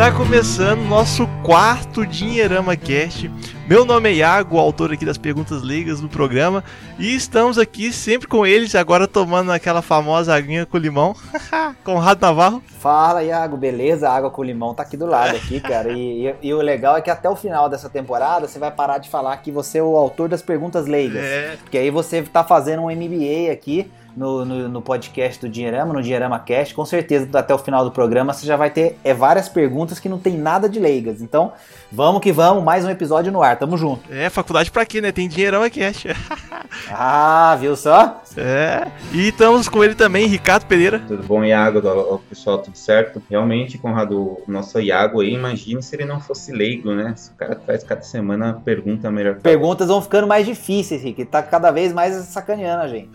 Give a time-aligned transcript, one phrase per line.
[0.00, 3.30] Está começando nosso quarto Dinheirama Cast.
[3.68, 6.64] Meu nome é Iago, autor aqui das perguntas leigas do programa,
[6.98, 11.14] e estamos aqui sempre com eles, agora tomando aquela famosa aguinha com limão.
[11.84, 12.62] Conrado Navarro.
[12.80, 14.08] Fala, Iago, beleza?
[14.08, 15.92] A água com limão tá aqui do lado aqui, cara.
[15.92, 18.96] E, e, e, o legal é que até o final dessa temporada você vai parar
[18.96, 21.22] de falar que você é o autor das perguntas leigas.
[21.22, 21.58] É.
[21.60, 26.02] Porque aí você tá fazendo um MBA aqui no, no, no, podcast do Dinheirama, no
[26.02, 26.74] Dinheirama Cast.
[26.74, 30.08] Com certeza, até o final do programa, você já vai ter é, várias perguntas que
[30.08, 31.20] não tem nada de leigas.
[31.20, 31.52] Então,
[31.90, 34.12] vamos que vamos, mais um episódio no ar, tamo junto.
[34.12, 35.12] É, faculdade pra quê, né?
[35.12, 36.08] Tem Dinheirama Cast.
[36.90, 38.22] ah, viu só?
[38.36, 41.00] É, e estamos com ele também, Ricardo Pereira.
[41.06, 41.78] Tudo bom, Iago?
[41.78, 43.22] O pessoal, tudo certo?
[43.28, 47.12] Realmente, Conrado, o nosso Iago aí, imagine se ele não fosse leigo, né?
[47.16, 49.36] Se o cara faz cada semana pergunta melhor.
[49.36, 51.24] Perguntas vão ficando mais difíceis, Rick.
[51.24, 53.10] Tá cada vez mais sacaneando a gente.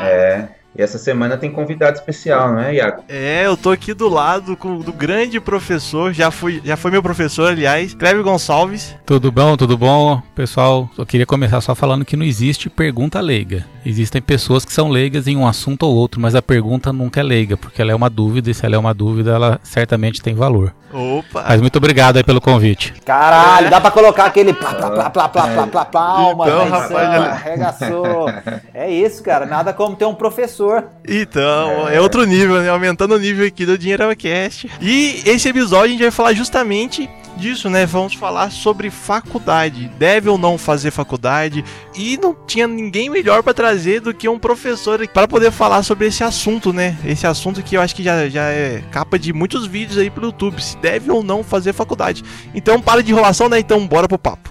[0.00, 0.48] É.
[0.78, 3.04] E essa semana tem convidado especial, não é, Iago?
[3.08, 7.02] É, eu tô aqui do lado com, do grande professor, já, fui, já foi meu
[7.02, 8.94] professor, aliás, Clébio Gonçalves.
[9.06, 10.90] Tudo bom, tudo bom, pessoal?
[10.98, 13.64] Eu queria começar só falando que não existe pergunta leiga.
[13.86, 17.22] Existem pessoas que são leigas em um assunto ou outro, mas a pergunta nunca é
[17.22, 20.34] leiga, porque ela é uma dúvida, e se ela é uma dúvida, ela certamente tem
[20.34, 20.74] valor.
[20.92, 21.44] Opa!
[21.48, 22.92] Mas muito obrigado aí pelo convite.
[23.04, 26.92] Caralho, dá pra colocar aquele plá, plá, plá, plá, plá, plá, plá, palma, então, rapaz,
[26.92, 28.26] arregaçou.
[28.74, 30.65] É isso, cara, nada como ter um professor.
[31.06, 32.68] Então, é, é outro nível, né?
[32.68, 34.70] Aumentando o nível aqui do Dinheiro Cast.
[34.80, 37.86] E esse episódio a gente vai falar justamente disso, né?
[37.86, 39.90] Vamos falar sobre faculdade.
[39.98, 41.64] Deve ou não fazer faculdade?
[41.94, 46.06] E não tinha ninguém melhor para trazer do que um professor para poder falar sobre
[46.06, 46.96] esse assunto, né?
[47.04, 50.26] Esse assunto que eu acho que já, já é capa de muitos vídeos aí pro
[50.26, 50.62] YouTube.
[50.62, 52.24] Se deve ou não fazer faculdade.
[52.54, 53.58] Então, para de enrolação, né?
[53.58, 54.50] Então, bora pro papo.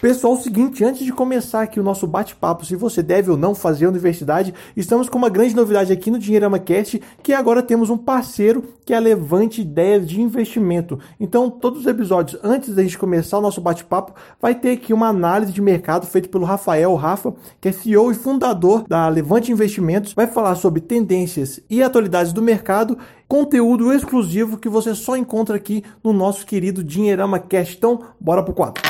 [0.00, 3.54] Pessoal, é seguinte, antes de começar aqui o nosso bate-papo, se você deve ou não
[3.54, 7.90] fazer a universidade, estamos com uma grande novidade aqui no Dinheirama Cast, que agora temos
[7.90, 10.98] um parceiro que é a Levante Ideias de Investimento.
[11.20, 15.08] Então, todos os episódios, antes da gente começar o nosso bate-papo, vai ter aqui uma
[15.08, 20.14] análise de mercado feita pelo Rafael Rafa, que é CEO e fundador da Levante Investimentos,
[20.14, 22.96] vai falar sobre tendências e atualidades do mercado
[23.28, 27.76] conteúdo exclusivo que você só encontra aqui no nosso querido Dinheirama Cast.
[27.76, 28.82] Então, bora pro quadro.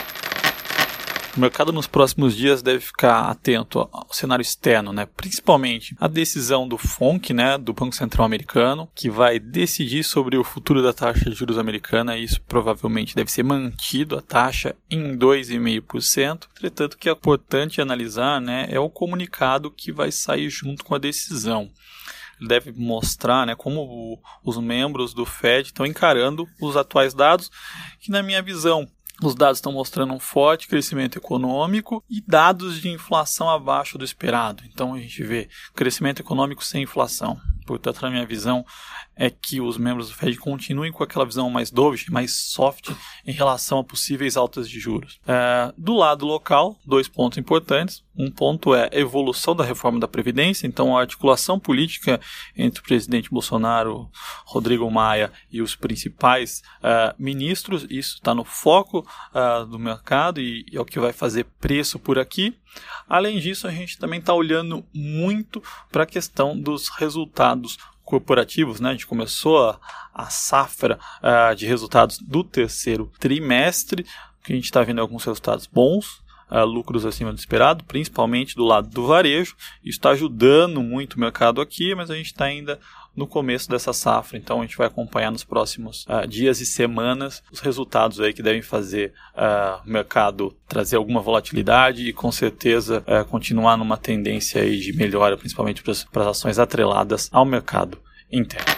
[1.37, 5.07] O mercado nos próximos dias deve ficar atento ao cenário externo, né?
[5.07, 7.57] principalmente a decisão do FONC, né?
[7.57, 12.19] do Banco Central Americano, que vai decidir sobre o futuro da taxa de juros americana.
[12.19, 16.49] Isso provavelmente deve ser mantido a taxa em 2,5%.
[16.59, 20.97] Entretanto, o que é importante analisar né, é o comunicado que vai sair junto com
[20.97, 21.71] a decisão
[22.41, 27.51] deve mostrar né, como os membros do Fed estão encarando os atuais dados,
[28.01, 28.89] que na minha visão
[29.23, 34.63] os dados estão mostrando um forte crescimento econômico e dados de inflação abaixo do esperado.
[34.73, 37.41] Então a gente vê crescimento econômico sem inflação.
[37.71, 38.65] Portanto, na minha visão,
[39.17, 42.91] é que os membros do Fed continuem com aquela visão mais dovish, mais soft
[43.27, 45.21] em relação a possíveis altas de juros.
[45.27, 48.03] É, do lado local, dois pontos importantes.
[48.17, 52.21] Um ponto é a evolução da reforma da Previdência, então a articulação política
[52.57, 54.11] entre o presidente Bolsonaro,
[54.45, 60.67] Rodrigo Maia e os principais uh, ministros, isso está no foco uh, do mercado e,
[60.71, 62.55] e é o que vai fazer preço por aqui.
[63.09, 68.91] Além disso, a gente também está olhando muito para a questão dos resultados corporativos, né?
[68.91, 69.81] A gente começou a,
[70.13, 74.05] a safra uh, de resultados do terceiro trimestre,
[74.43, 78.65] que a gente está vendo alguns resultados bons, uh, lucros acima do esperado, principalmente do
[78.65, 79.57] lado do varejo.
[79.85, 82.79] Isso está ajudando muito o mercado aqui, mas a gente está ainda
[83.15, 87.43] no começo dessa safra, então a gente vai acompanhar nos próximos uh, dias e semanas
[87.53, 93.05] os resultados aí que devem fazer uh, o mercado trazer alguma volatilidade e com certeza
[93.07, 97.99] uh, continuar numa tendência aí de melhora, principalmente para as ações atreladas ao mercado
[98.31, 98.73] interno.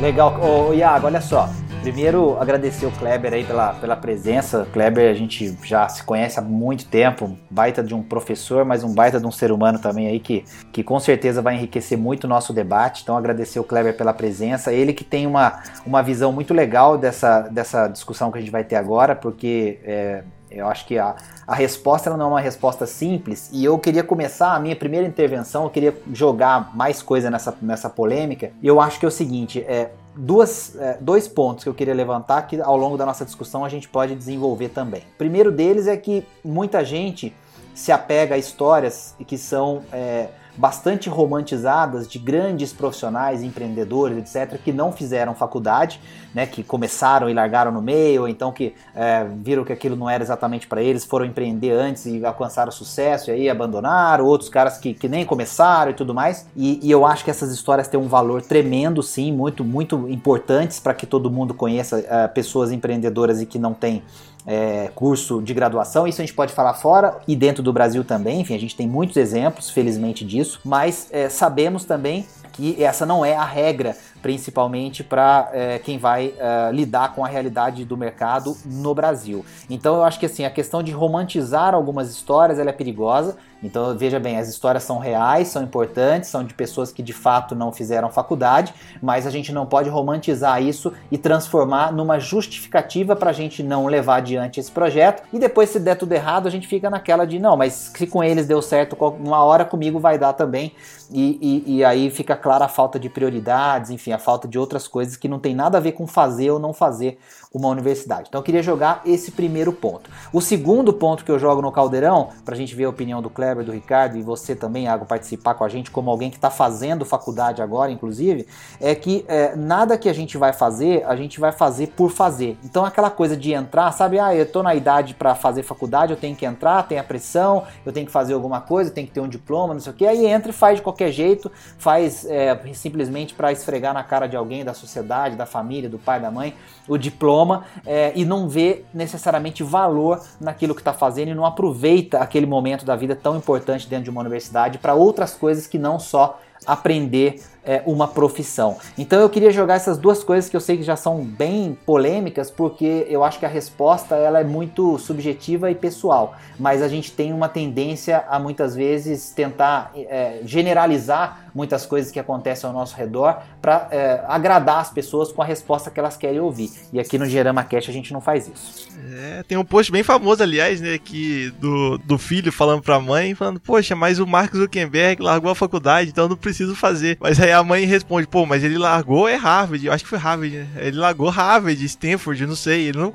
[0.00, 1.48] Legal, ô, Iago, olha só.
[1.82, 4.64] Primeiro, agradecer o Kleber aí pela, pela presença.
[4.72, 8.94] Kleber, a gente já se conhece há muito tempo, baita de um professor, mas um
[8.94, 12.28] baita de um ser humano também aí que, que com certeza vai enriquecer muito o
[12.28, 13.02] nosso debate.
[13.02, 14.72] Então, agradecer o Kleber pela presença.
[14.72, 18.62] Ele que tem uma, uma visão muito legal dessa, dessa discussão que a gente vai
[18.62, 23.50] ter agora, porque é, eu acho que a, a resposta não é uma resposta simples
[23.52, 27.90] e eu queria começar a minha primeira intervenção, eu queria jogar mais coisa nessa, nessa
[27.90, 28.52] polêmica.
[28.62, 31.94] E eu acho que é o seguinte: é, duas, é, dois pontos que eu queria
[31.94, 35.02] levantar que ao longo da nossa discussão a gente pode desenvolver também.
[35.14, 37.34] O primeiro deles é que muita gente
[37.74, 44.72] se apega a histórias que são é, bastante romantizadas de grandes profissionais, empreendedores, etc., que
[44.72, 46.00] não fizeram faculdade,
[46.34, 50.08] né, que começaram e largaram no meio, ou então que é, viram que aquilo não
[50.08, 54.78] era exatamente para eles, foram empreender antes e alcançaram sucesso e aí abandonaram, outros caras
[54.78, 56.46] que, que nem começaram e tudo mais.
[56.56, 60.80] E, e eu acho que essas histórias têm um valor tremendo, sim, muito, muito importantes
[60.80, 64.02] para que todo mundo conheça é, pessoas empreendedoras e que não têm
[64.46, 68.40] é, curso de graduação, isso a gente pode falar fora e dentro do Brasil também,
[68.40, 73.24] enfim, a gente tem muitos exemplos, felizmente, disso, mas é, sabemos também que essa não
[73.24, 78.56] é a regra, principalmente para é, quem vai é, lidar com a realidade do mercado
[78.64, 79.44] no Brasil.
[79.70, 83.36] Então eu acho que assim a questão de romantizar algumas histórias é perigosa.
[83.62, 87.54] Então veja bem, as histórias são reais, são importantes, são de pessoas que de fato
[87.54, 93.30] não fizeram faculdade, mas a gente não pode romantizar isso e transformar numa justificativa para
[93.30, 95.22] a gente não levar adiante esse projeto.
[95.32, 98.22] E depois se der tudo errado a gente fica naquela de não, mas se com
[98.24, 100.72] eles deu certo uma hora comigo vai dar também.
[101.10, 104.88] E, e, e aí fica clara a falta de prioridades, enfim, a falta de outras
[104.88, 107.18] coisas que não tem nada a ver com fazer ou não fazer
[107.52, 108.26] uma universidade.
[108.28, 110.10] Então eu queria jogar esse primeiro ponto.
[110.32, 113.28] O segundo ponto que eu jogo no caldeirão, para a gente ver a opinião do
[113.28, 116.50] Kleber, do Ricardo e você também, Iago, participar com a gente como alguém que está
[116.50, 118.46] fazendo faculdade agora, inclusive,
[118.80, 122.56] é que é, nada que a gente vai fazer, a gente vai fazer por fazer.
[122.64, 126.18] Então aquela coisa de entrar, sabe, ah, eu estou na idade para fazer faculdade, eu
[126.18, 129.20] tenho que entrar, tem a pressão, eu tenho que fazer alguma coisa, tem que ter
[129.20, 132.58] um diploma, não sei o que, aí entra e faz de qualquer jeito, faz é,
[132.72, 136.54] simplesmente para esfregar na cara de alguém, da sociedade, da família, do pai, da mãe,
[136.88, 137.41] o diploma
[137.86, 142.84] é, e não vê necessariamente valor naquilo que está fazendo e não aproveita aquele momento
[142.84, 147.40] da vida tão importante dentro de uma universidade para outras coisas que não só aprender
[147.64, 148.78] é, uma profissão.
[148.96, 152.50] Então eu queria jogar essas duas coisas que eu sei que já são bem polêmicas,
[152.50, 157.12] porque eu acho que a resposta ela é muito subjetiva e pessoal, mas a gente
[157.12, 162.96] tem uma tendência a muitas vezes tentar é, generalizar muitas coisas que acontecem ao nosso
[162.96, 166.70] redor para é, agradar as pessoas com a resposta que elas querem ouvir.
[166.92, 168.88] E aqui no Gerama Cash a gente não faz isso.
[169.12, 173.00] É, tem um post bem famoso, aliás, né, que do, do filho falando para a
[173.00, 177.18] mãe, falando: Poxa, mas o Mark Zuckerberg largou a faculdade, então não preciso fazer.
[177.20, 180.18] Mas aí a mãe responde, pô, mas ele largou é Harvard, eu acho que foi
[180.18, 180.66] Harvard, né?
[180.76, 182.88] Ele largou Harvard, Stanford, não sei.
[182.88, 183.12] Ele não,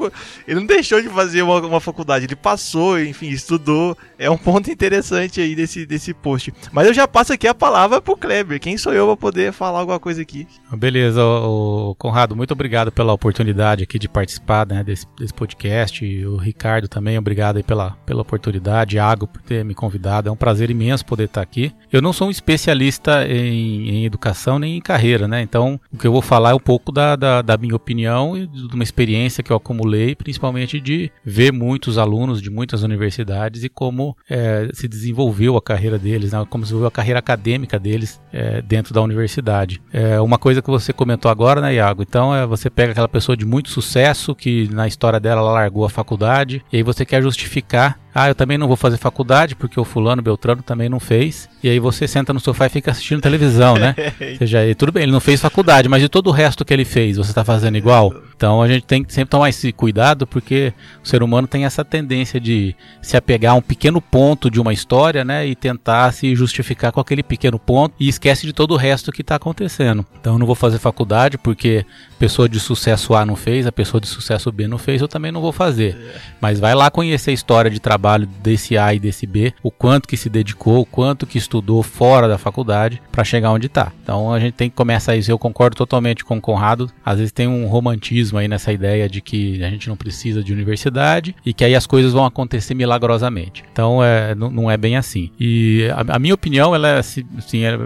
[0.48, 3.98] ele não deixou de fazer uma, uma faculdade, ele passou, enfim, estudou.
[4.18, 6.54] É um ponto interessante aí desse, desse post.
[6.72, 8.60] Mas eu já passo aqui a palavra pro Kleber.
[8.60, 10.48] Quem sou eu pra poder falar alguma coisa aqui?
[10.72, 16.06] Beleza, o, Conrado, muito obrigado pela oportunidade aqui de participar né, desse, desse podcast.
[16.06, 18.96] E o Ricardo também, obrigado aí pela, pela oportunidade.
[18.96, 20.30] Iago por ter me convidado.
[20.30, 21.74] É um prazer imenso poder estar aqui.
[21.92, 24.27] Eu não sou um especialista em, em educação
[24.60, 25.42] nem em carreira, né?
[25.42, 28.48] Então, o que eu vou falar é um pouco da, da, da, minha opinião e
[28.48, 33.70] de uma experiência que eu acumulei, principalmente de ver muitos alunos de muitas universidades e
[33.70, 36.46] como é, se desenvolveu a carreira deles, né?
[36.50, 39.82] como se desenvolveu a carreira acadêmica deles é, dentro da universidade.
[39.92, 42.02] É uma coisa que você comentou agora, né, Iago?
[42.02, 45.86] Então, é, você pega aquela pessoa de muito sucesso que na história dela ela largou
[45.86, 49.80] a faculdade e aí você quer justificar ah, eu também não vou fazer faculdade porque
[49.80, 51.48] o fulano Beltrano também não fez.
[51.62, 53.94] E aí você senta no sofá e fica assistindo televisão, né?
[54.32, 56.84] Ou seja, tudo bem, ele não fez faculdade, mas de todo o resto que ele
[56.84, 58.12] fez, você está fazendo igual?
[58.38, 60.72] Então a gente tem que sempre tomar esse cuidado porque
[61.04, 64.72] o ser humano tem essa tendência de se apegar a um pequeno ponto de uma
[64.72, 65.48] história, né?
[65.48, 69.22] E tentar se justificar com aquele pequeno ponto e esquece de todo o resto que
[69.22, 70.06] está acontecendo.
[70.22, 71.84] Então eu não vou fazer faculdade porque
[72.20, 75.32] pessoa de sucesso A não fez, a pessoa de sucesso B não fez, eu também
[75.32, 75.98] não vou fazer.
[76.40, 80.08] Mas vai lá conhecer a história de trabalho desse A e desse B, o quanto
[80.08, 83.92] que se dedicou, o quanto que estudou fora da faculdade para chegar onde está.
[84.04, 85.32] Então a gente tem que começar isso.
[85.32, 86.92] Eu concordo totalmente com o Conrado.
[87.04, 90.52] Às vezes tem um romantismo aí nessa ideia de que a gente não precisa de
[90.52, 93.64] universidade e que aí as coisas vão acontecer milagrosamente.
[93.72, 95.30] Então é, não, não é bem assim.
[95.40, 97.24] E a, a minha opinião, ela é assim,
[97.64, 97.78] é,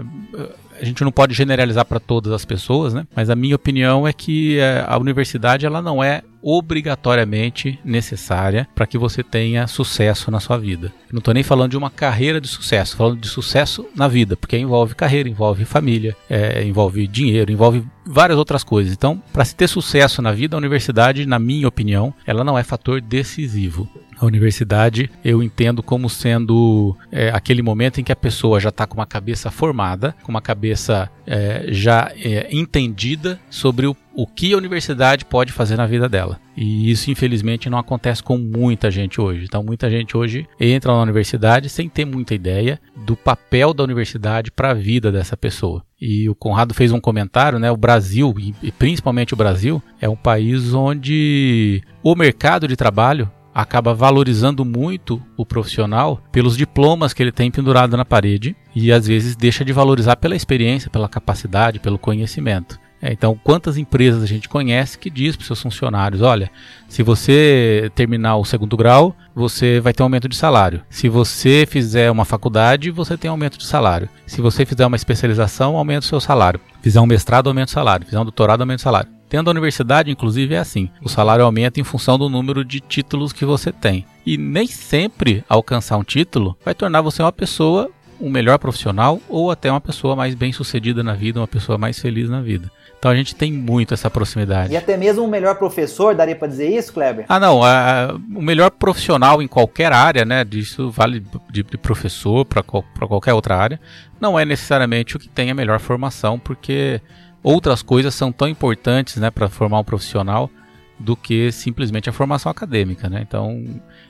[0.82, 3.06] a gente não pode generalizar para todas as pessoas, né?
[3.14, 8.84] Mas a minha opinião é que é, a universidade ela não é obrigatoriamente necessária para
[8.84, 10.92] que você tenha sucesso na sua vida.
[11.12, 14.58] não estou nem falando de uma carreira de sucesso, falando de sucesso na vida, porque
[14.58, 18.92] envolve carreira, envolve família, é, envolve dinheiro, envolve várias outras coisas.
[18.92, 22.64] Então, para se ter sucesso na vida, a universidade, na minha opinião, ela não é
[22.64, 23.88] fator decisivo.
[24.22, 28.86] A universidade eu entendo como sendo é, aquele momento em que a pessoa já está
[28.86, 34.52] com uma cabeça formada, com uma cabeça é, já é, entendida sobre o, o que
[34.52, 36.38] a universidade pode fazer na vida dela.
[36.56, 39.44] E isso, infelizmente, não acontece com muita gente hoje.
[39.44, 44.52] Então, muita gente hoje entra na universidade sem ter muita ideia do papel da universidade
[44.52, 45.82] para a vida dessa pessoa.
[46.00, 47.72] E o Conrado fez um comentário, né?
[47.72, 53.94] O Brasil, e principalmente o Brasil, é um país onde o mercado de trabalho acaba
[53.94, 59.36] valorizando muito o profissional pelos diplomas que ele tem pendurado na parede e às vezes
[59.36, 62.80] deixa de valorizar pela experiência, pela capacidade, pelo conhecimento.
[63.04, 66.48] É, então, quantas empresas a gente conhece que diz para seus funcionários: olha,
[66.88, 70.82] se você terminar o segundo grau, você vai ter um aumento de salário.
[70.88, 74.08] Se você fizer uma faculdade, você tem aumento de salário.
[74.24, 76.60] Se você fizer uma especialização, aumenta o seu salário.
[76.80, 78.06] Fizer um mestrado, aumenta o salário.
[78.06, 79.10] Fizer um doutorado, aumenta o salário.
[79.32, 83.32] Tendo a universidade, inclusive, é assim: o salário aumenta em função do número de títulos
[83.32, 84.04] que você tem.
[84.26, 89.50] E nem sempre alcançar um título vai tornar você uma pessoa, um melhor profissional ou
[89.50, 92.70] até uma pessoa mais bem sucedida na vida, uma pessoa mais feliz na vida.
[92.98, 94.74] Então a gente tem muito essa proximidade.
[94.74, 97.24] E até mesmo um melhor professor, daria para dizer isso, Kleber?
[97.26, 97.64] Ah, não.
[97.64, 100.44] A, o melhor profissional em qualquer área, né?
[100.44, 103.80] Disso vale de, de professor para qualquer outra área.
[104.20, 107.00] Não é necessariamente o que tem a melhor formação, porque
[107.42, 110.50] outras coisas são tão importantes né, para formar um profissional
[110.98, 113.08] do que simplesmente a formação acadêmica.
[113.08, 113.24] Né?
[113.26, 113.64] Então,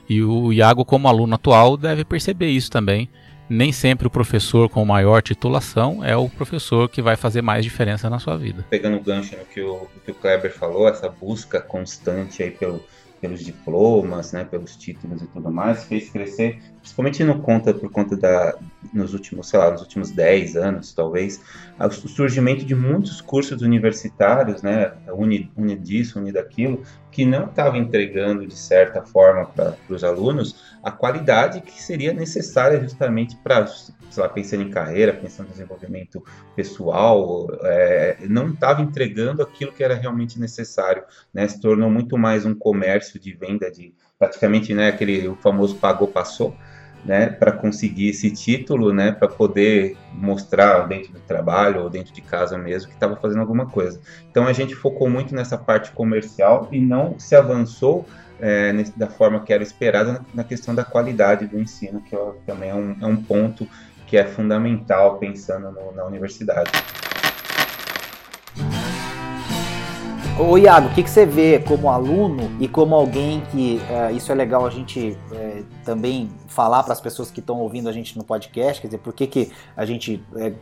[0.07, 3.09] e o Iago, como aluno atual, deve perceber isso também.
[3.49, 8.09] Nem sempre o professor com maior titulação é o professor que vai fazer mais diferença
[8.09, 8.65] na sua vida.
[8.69, 12.83] Pegando o gancho no que o, que o Kleber falou, essa busca constante aí pelo,
[13.23, 18.17] pelos diplomas, né, pelos títulos e tudo mais, fez crescer principalmente no conta por conta
[18.17, 18.53] da
[18.93, 21.41] nos últimos, sei lá, nos últimos 10 anos, talvez,
[21.79, 27.79] o surgimento de muitos cursos universitários, né, uni, uni disso, uni daquilo, que não estavam
[27.79, 33.65] entregando de certa forma para os alunos a qualidade que seria necessária justamente para,
[34.13, 36.23] sei lá, pensando em carreira, pensando em desenvolvimento
[36.55, 41.03] pessoal, é, não estava entregando aquilo que era realmente necessário,
[41.33, 45.75] né, se tornou muito mais um comércio de venda de praticamente, né, aquele o famoso
[45.75, 46.55] pagou passou,
[47.03, 52.21] né, para conseguir esse título, né, para poder mostrar dentro do trabalho ou dentro de
[52.21, 53.99] casa mesmo que estava fazendo alguma coisa.
[54.29, 58.05] Então a gente focou muito nessa parte comercial e não se avançou
[58.39, 62.15] é, da forma que era esperada na, questão da qualidade do ensino, que
[62.45, 63.67] também é um, é um ponto
[64.13, 66.69] que é fundamental pensando no, na universidade.
[70.39, 74.31] Ô Iago, o que, que você vê como aluno e como alguém que é, isso
[74.31, 78.15] é legal a gente é, também falar para as pessoas que estão ouvindo a gente
[78.15, 80.53] no podcast, quer dizer, por que, que a gente é,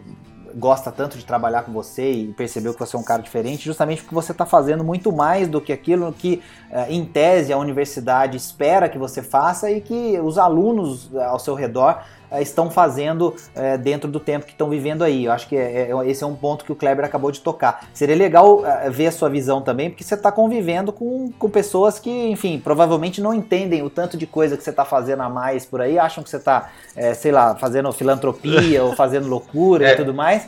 [0.55, 4.01] gosta tanto de trabalhar com você e percebeu que você é um cara diferente, justamente
[4.01, 6.41] porque você está fazendo muito mais do que aquilo que,
[6.87, 12.01] em tese, a universidade espera que você faça e que os alunos ao seu redor
[12.39, 15.25] estão fazendo é, dentro do tempo que estão vivendo aí.
[15.25, 17.89] Eu acho que é, é, esse é um ponto que o Kleber acabou de tocar.
[17.93, 21.99] Seria legal é, ver a sua visão também, porque você está convivendo com, com pessoas
[21.99, 25.65] que, enfim, provavelmente não entendem o tanto de coisa que você está fazendo a mais
[25.65, 29.95] por aí, acham que você está, é, sei lá, fazendo filantropia ou fazendo loucura e
[29.95, 30.47] tudo mais,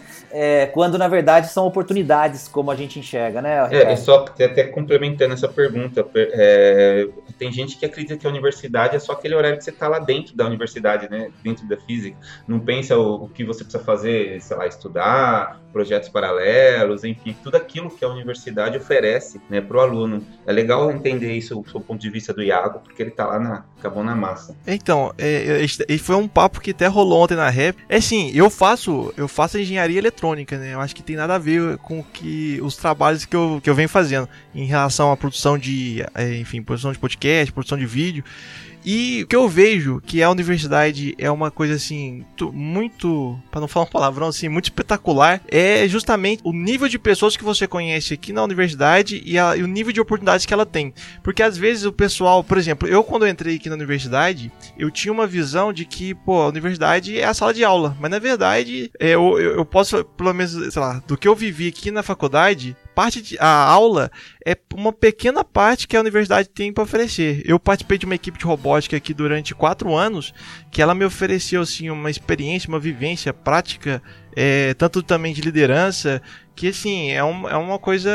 [0.74, 3.68] quando na verdade são oportunidades, como a gente enxerga, né?
[3.72, 6.06] É, só até complementando essa pergunta,
[7.38, 10.00] tem gente que acredita que a universidade é só aquele horário que você está lá
[10.00, 11.30] dentro da universidade, né?
[11.44, 16.10] Dentro da física, não pensa o, o, que você precisa fazer, sei lá, estudar, projetos
[16.10, 20.26] paralelos, enfim, tudo aquilo que a universidade oferece né, para o aluno.
[20.46, 23.66] É legal entender isso do ponto de vista do Iago, porque ele está lá na
[23.84, 24.56] acabou na massa.
[24.66, 27.78] Então, é, é, foi um papo que até rolou ontem na rap.
[27.90, 30.74] É assim, eu faço, eu faço engenharia eletrônica, né?
[30.74, 33.76] Eu acho que tem nada a ver com que os trabalhos que eu, que eu
[33.76, 38.24] venho fazendo em relação à produção de, é, enfim, produção de podcast, produção de vídeo.
[38.86, 43.68] E o que eu vejo que a universidade é uma coisa assim, muito, para não
[43.68, 48.14] falar um palavrão assim, muito espetacular, é justamente o nível de pessoas que você conhece
[48.14, 50.94] aqui na universidade e, a, e, o nível de oportunidades que ela tem.
[51.24, 54.92] Porque às vezes o pessoal, por exemplo, eu quando eu entrei aqui na universidade, eu
[54.92, 58.20] tinha uma visão de que, pô, a universidade é a sala de aula, mas na
[58.20, 62.04] verdade, é, eu, eu posso, pelo menos, sei lá, do que eu vivi aqui na
[62.04, 64.12] faculdade, parte de, a aula
[64.46, 67.42] é uma pequena parte que a universidade tem para oferecer.
[67.46, 70.34] Eu participei de uma equipe de robótica aqui durante quatro anos,
[70.72, 74.02] que ela me ofereceu assim uma experiência, uma vivência prática
[74.36, 76.22] é, tanto também de liderança,
[76.56, 78.12] que assim, é, um, é uma coisa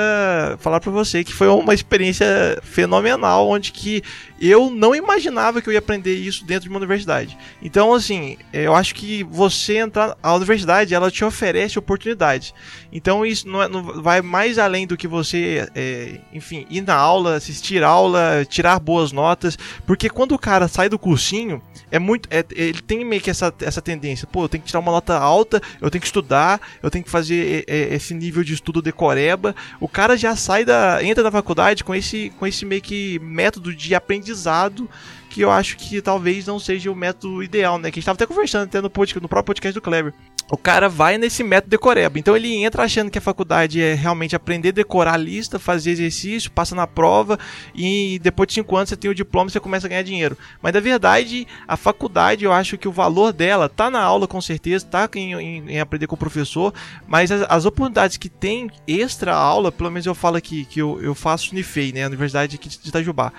[0.60, 2.26] falar para você que foi uma experiência
[2.62, 4.02] fenomenal onde que
[4.40, 7.36] eu não imaginava que eu ia aprender isso dentro de uma universidade.
[7.60, 12.54] Então, assim, eu acho que você entrar a universidade, ela te oferece oportunidades.
[12.92, 16.94] Então, isso não, é, não vai mais além do que você, é, enfim, ir na
[16.94, 21.60] aula, assistir aula, tirar boas notas, porque quando o cara sai do cursinho,
[21.90, 24.80] é muito, é, ele tem meio que essa, essa tendência, pô, eu tenho que tirar
[24.80, 28.42] uma nota alta, eu tenho que estudar, eu tenho que fazer é, é esse nível
[28.42, 31.02] de estudo decoreba, o cara já sai da.
[31.02, 34.88] entra na faculdade com esse, com esse meio que método de aprendizado
[35.28, 37.90] que eu acho que talvez não seja o método ideal, né?
[37.90, 40.12] Que a gente tava até conversando até no, podcast, no próprio podcast do Kleber.
[40.50, 42.18] O cara vai nesse método decoreba.
[42.18, 45.90] Então ele entra achando que a faculdade é realmente aprender a decorar a lista, fazer
[45.90, 47.38] exercício, passa na prova
[47.74, 50.38] e depois de 5 anos você tem o diploma e você começa a ganhar dinheiro.
[50.62, 54.40] Mas na verdade, a faculdade eu acho que o valor dela tá na aula com
[54.40, 56.72] certeza, tá em, em, em aprender com o professor,
[57.06, 60.98] mas as, as, oportunidades que tem extra aula, pelo menos eu falo aqui que eu,
[61.02, 62.04] eu faço Unifei, né?
[62.04, 63.32] A Universidade aqui de Itajubá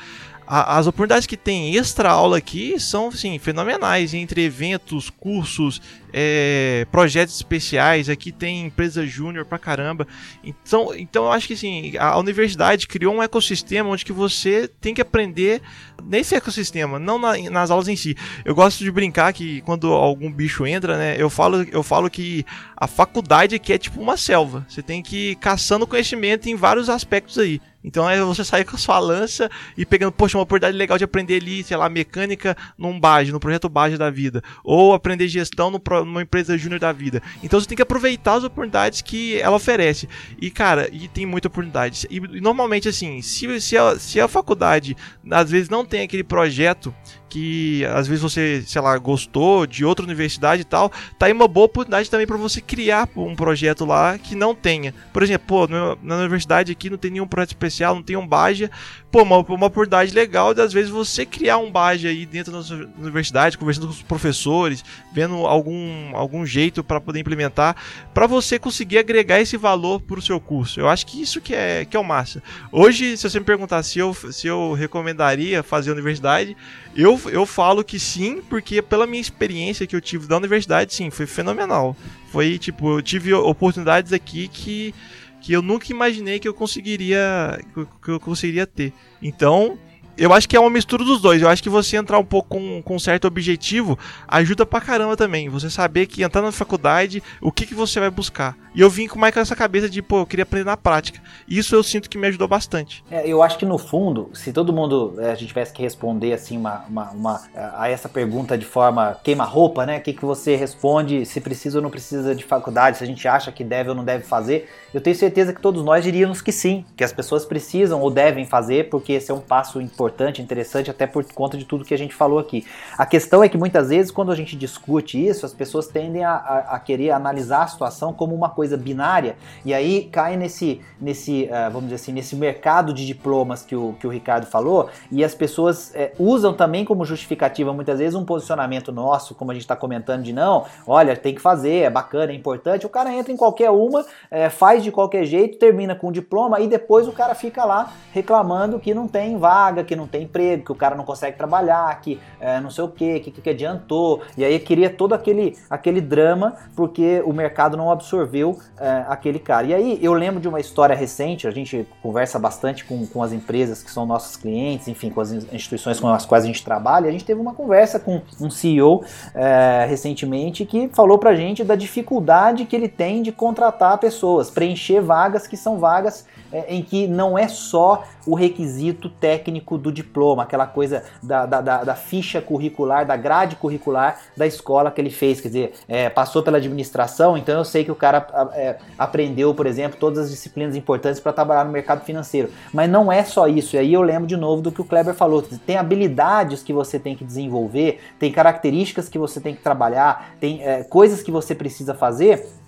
[0.51, 5.79] as oportunidades que tem extra aula aqui são sim fenomenais entre eventos, cursos,
[6.11, 8.09] é, projetos especiais.
[8.09, 10.07] Aqui tem empresa júnior pra caramba.
[10.43, 14.91] Então, então eu acho que assim, a universidade criou um ecossistema onde que você tem
[14.91, 15.61] que aprender
[16.03, 18.17] nesse ecossistema, não na, nas aulas em si.
[18.43, 22.43] Eu gosto de brincar que quando algum bicho entra, né, eu falo, eu falo que
[22.75, 24.65] a faculdade aqui é tipo uma selva.
[24.67, 27.61] Você tem que ir caçando conhecimento em vários aspectos aí.
[27.83, 31.03] Então é você sair com a sua lança e pegando, poxa, uma oportunidade legal de
[31.03, 34.43] aprender ali, sei lá, mecânica num BAGE, no projeto BAGE da vida.
[34.63, 37.21] Ou aprender gestão no, numa empresa júnior da vida.
[37.41, 40.09] Então você tem que aproveitar as oportunidades que ela oferece.
[40.41, 42.05] E, cara, e tem muita oportunidade.
[42.09, 44.95] E, e normalmente, assim, se, se, a, se a faculdade
[45.31, 46.93] às vezes não tem aquele projeto
[47.29, 51.47] que às vezes você, sei lá, gostou de outra universidade e tal, tá aí uma
[51.47, 54.93] boa oportunidade também para você criar um projeto lá que não tenha.
[55.13, 55.67] Por exemplo, pô,
[56.01, 58.69] na universidade aqui não tem nenhum projeto especial, não tem um Baja,
[59.11, 62.59] pô, uma, uma oportunidade legal de às vezes você criar um Baja aí dentro da
[62.99, 64.83] universidade, conversando com os professores,
[65.13, 67.75] vendo algum, algum jeito para poder implementar,
[68.13, 70.79] para você conseguir agregar esse valor para o seu curso.
[70.79, 72.41] Eu acho que isso que é, que é o massa.
[72.71, 76.55] Hoje, se você me perguntar se eu, se eu recomendaria fazer universidade,
[76.95, 81.09] eu, eu falo que sim, porque pela minha experiência que eu tive da universidade, sim,
[81.09, 81.95] foi fenomenal.
[82.31, 84.93] Foi tipo, eu tive oportunidades aqui que,
[85.41, 87.59] que eu nunca imaginei que eu conseguiria
[88.03, 88.93] que eu conseguiria ter.
[89.21, 89.77] Então,
[90.19, 91.41] eu acho que é uma mistura dos dois.
[91.41, 95.15] Eu acho que você entrar um pouco com, com um certo objetivo ajuda pra caramba
[95.15, 95.47] também.
[95.49, 98.55] Você saber que entrar na faculdade, o que, que você vai buscar.
[98.75, 101.19] E eu vim com mais com essa cabeça de, pô, eu queria aprender na prática.
[101.47, 103.03] Isso eu sinto que me ajudou bastante.
[103.09, 106.33] É, eu acho que no fundo, se todo mundo, é, a gente tivesse que responder
[106.33, 107.41] assim uma, uma, uma
[107.75, 109.97] a essa pergunta de forma queima-roupa, né?
[109.97, 113.27] O que, que você responde, se precisa ou não precisa de faculdade, se a gente
[113.27, 116.51] acha que deve ou não deve fazer, eu tenho certeza que todos nós diríamos que
[116.51, 120.08] sim, que as pessoas precisam ou devem fazer, porque esse é um passo importante,
[120.41, 122.65] interessante, até por conta de tudo que a gente falou aqui.
[122.97, 126.31] A questão é que muitas vezes, quando a gente discute isso, as pessoas tendem a,
[126.31, 131.43] a, a querer analisar a situação como uma coisa binária, e aí cai nesse, nesse
[131.45, 135.23] uh, vamos dizer assim, nesse mercado de diplomas que o, que o Ricardo falou, e
[135.23, 139.63] as pessoas é, usam também como justificativa, muitas vezes, um posicionamento nosso, como a gente
[139.63, 143.31] está comentando, de não, olha, tem que fazer, é bacana, é importante, o cara entra
[143.31, 147.11] em qualquer uma, é, faz de qualquer jeito, termina com o diploma, e depois o
[147.11, 151.03] cara fica lá reclamando que não tem vaga, que tem emprego, que o cara não
[151.03, 155.13] consegue trabalhar, que é, não sei o que, que, que adiantou, e aí queria todo
[155.13, 159.67] aquele, aquele drama, porque o mercado não absorveu é, aquele cara.
[159.67, 163.31] E aí eu lembro de uma história recente, a gente conversa bastante com, com as
[163.31, 167.07] empresas que são nossos clientes, enfim, com as instituições com as quais a gente trabalha,
[167.07, 171.75] a gente teve uma conversa com um CEO é, recentemente que falou pra gente da
[171.75, 176.25] dificuldade que ele tem de contratar pessoas, preencher vagas que são vagas
[176.67, 181.83] em que não é só o requisito técnico do diploma, aquela coisa da, da, da,
[181.83, 186.43] da ficha curricular, da grade curricular da escola que ele fez, quer dizer, é, passou
[186.43, 190.75] pela administração, então eu sei que o cara é, aprendeu, por exemplo, todas as disciplinas
[190.75, 192.49] importantes para trabalhar no mercado financeiro.
[192.73, 195.13] Mas não é só isso, e aí eu lembro de novo do que o Kleber
[195.13, 200.33] falou: tem habilidades que você tem que desenvolver, tem características que você tem que trabalhar,
[200.39, 202.58] tem é, coisas que você precisa fazer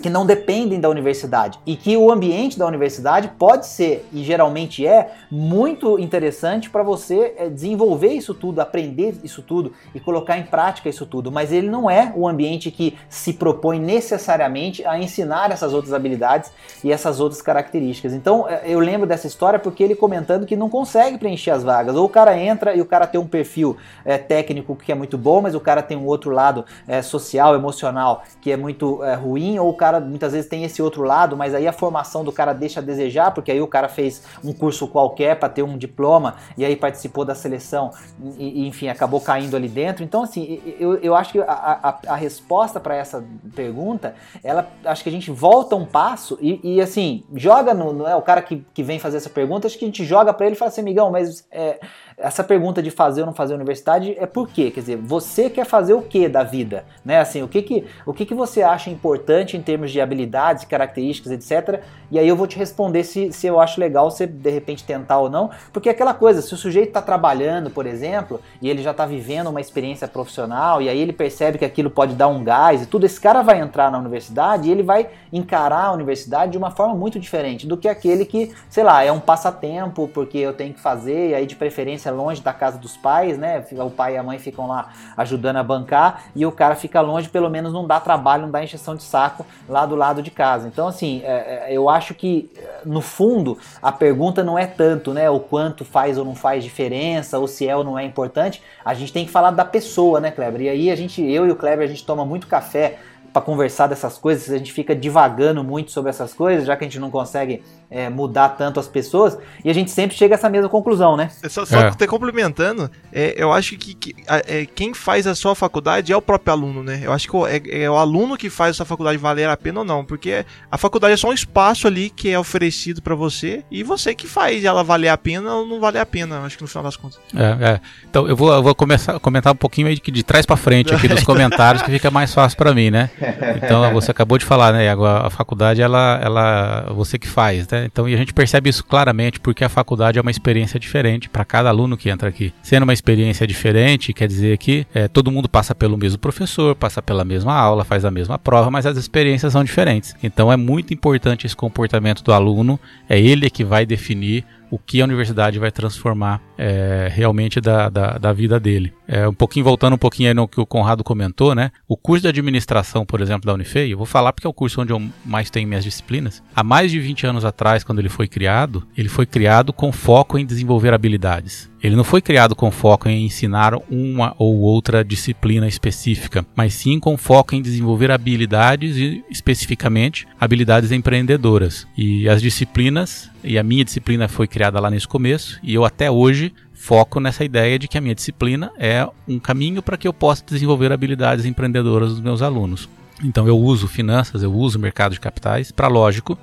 [0.00, 4.86] que não dependem da universidade e que o ambiente da universidade pode ser e geralmente
[4.86, 10.42] é muito interessante para você é, desenvolver isso tudo, aprender isso tudo e colocar em
[10.42, 15.50] prática isso tudo, mas ele não é o ambiente que se propõe necessariamente a ensinar
[15.50, 16.52] essas outras habilidades
[16.84, 18.12] e essas outras características.
[18.12, 21.96] Então é, eu lembro dessa história porque ele comentando que não consegue preencher as vagas,
[21.96, 25.16] ou o cara entra e o cara tem um perfil é, técnico que é muito
[25.16, 29.14] bom, mas o cara tem um outro lado é, social, emocional que é muito é,
[29.14, 32.32] ruim, ou o cara muitas vezes tem esse outro lado, mas aí a formação do
[32.32, 35.76] cara deixa a desejar, porque aí o cara fez um curso qualquer para ter um
[35.76, 37.90] diploma e aí participou da seleção
[38.38, 40.04] e, e, enfim, acabou caindo ali dentro.
[40.04, 45.02] Então, assim, eu, eu acho que a, a, a resposta para essa pergunta, ela acho
[45.02, 48.06] que a gente volta um passo e, e assim, joga no, no.
[48.06, 50.46] é, o cara que, que vem fazer essa pergunta, acho que a gente joga para
[50.46, 51.78] ele e fala assim, amigão, mas é,
[52.16, 54.70] essa pergunta de fazer ou não fazer universidade é por quê?
[54.70, 56.84] Quer dizer, você quer fazer o que da vida?
[57.04, 57.18] Né?
[57.18, 61.32] Assim, o que que, o que que você acha importante em termos de habilidades, características,
[61.32, 61.82] etc.
[62.10, 65.18] E aí eu vou te responder se, se eu acho legal você de repente tentar
[65.18, 65.50] ou não.
[65.72, 69.04] Porque é aquela coisa, se o sujeito está trabalhando, por exemplo, e ele já está
[69.04, 72.86] vivendo uma experiência profissional, e aí ele percebe que aquilo pode dar um gás e
[72.86, 76.70] tudo, esse cara vai entrar na universidade e ele vai encarar a universidade de uma
[76.70, 80.72] forma muito diferente do que aquele que, sei lá, é um passatempo, porque eu tenho
[80.72, 83.64] que fazer, e aí de preferência longe da casa dos pais, né?
[83.72, 87.28] O pai e a mãe ficam lá ajudando a bancar e o cara fica longe,
[87.28, 90.68] pelo menos não dá trabalho, não dá encheção de saco lá do lado de casa.
[90.68, 92.50] Então, assim, é, é, eu acho que
[92.84, 95.28] no fundo a pergunta não é tanto, né?
[95.28, 98.62] O quanto faz ou não faz diferença, ou se é ou não é importante.
[98.84, 100.62] A gente tem que falar da pessoa, né, Kleber?
[100.62, 102.98] E aí a gente, eu e o Kleber, a gente toma muito café
[103.36, 106.86] para conversar dessas coisas, a gente fica divagando muito sobre essas coisas, já que a
[106.86, 110.48] gente não consegue é, mudar tanto as pessoas, e a gente sempre chega a essa
[110.48, 111.30] mesma conclusão, né?
[111.46, 111.90] Só, só é.
[111.90, 116.22] te complementando, é, eu acho que, que é, quem faz a sua faculdade é o
[116.22, 117.02] próprio aluno, né?
[117.02, 119.80] Eu acho que é, é, o aluno que faz a sua faculdade valer a pena
[119.80, 123.62] ou não, porque a faculdade é só um espaço ali que é oferecido para você,
[123.70, 126.62] e você que faz ela valer a pena ou não valer a pena, acho que
[126.62, 127.20] no final das contas.
[127.34, 127.80] É, é.
[128.08, 130.94] Então eu vou, eu vou começar a comentar um pouquinho de, de trás para frente
[130.94, 133.10] aqui dos comentários, que fica mais fácil para mim, né?
[133.56, 134.88] Então você acabou de falar, né?
[134.88, 137.86] Agora a faculdade ela, ela, você que faz, né?
[137.86, 141.44] Então e a gente percebe isso claramente porque a faculdade é uma experiência diferente para
[141.44, 142.52] cada aluno que entra aqui.
[142.62, 147.02] Sendo uma experiência diferente, quer dizer que é, todo mundo passa pelo mesmo professor, passa
[147.02, 150.14] pela mesma aula, faz a mesma prova, mas as experiências são diferentes.
[150.22, 155.00] Então é muito importante esse comportamento do aluno, é ele que vai definir o que
[155.00, 158.92] a universidade vai transformar é, realmente da, da, da, vida dele.
[159.06, 161.70] É, um pouquinho voltando um pouquinho aí no que o Conrado comentou, né?
[161.86, 164.80] O curso de administração, por exemplo, da Unifei, eu vou falar porque é o curso
[164.80, 166.42] onde eu mais tenho minhas disciplinas.
[166.54, 170.38] Há mais de 20 anos atrás, quando ele foi criado, ele foi criado com foco
[170.38, 171.70] em desenvolver habilidades.
[171.86, 176.98] Ele não foi criado com foco em ensinar uma ou outra disciplina específica, mas sim
[176.98, 181.86] com foco em desenvolver habilidades e especificamente habilidades empreendedoras.
[181.96, 186.10] E as disciplinas, e a minha disciplina foi criada lá nesse começo, e eu até
[186.10, 190.12] hoje foco nessa ideia de que a minha disciplina é um caminho para que eu
[190.12, 192.88] possa desenvolver habilidades empreendedoras dos meus alunos.
[193.22, 196.36] Então eu uso finanças, eu uso mercado de capitais para, lógico,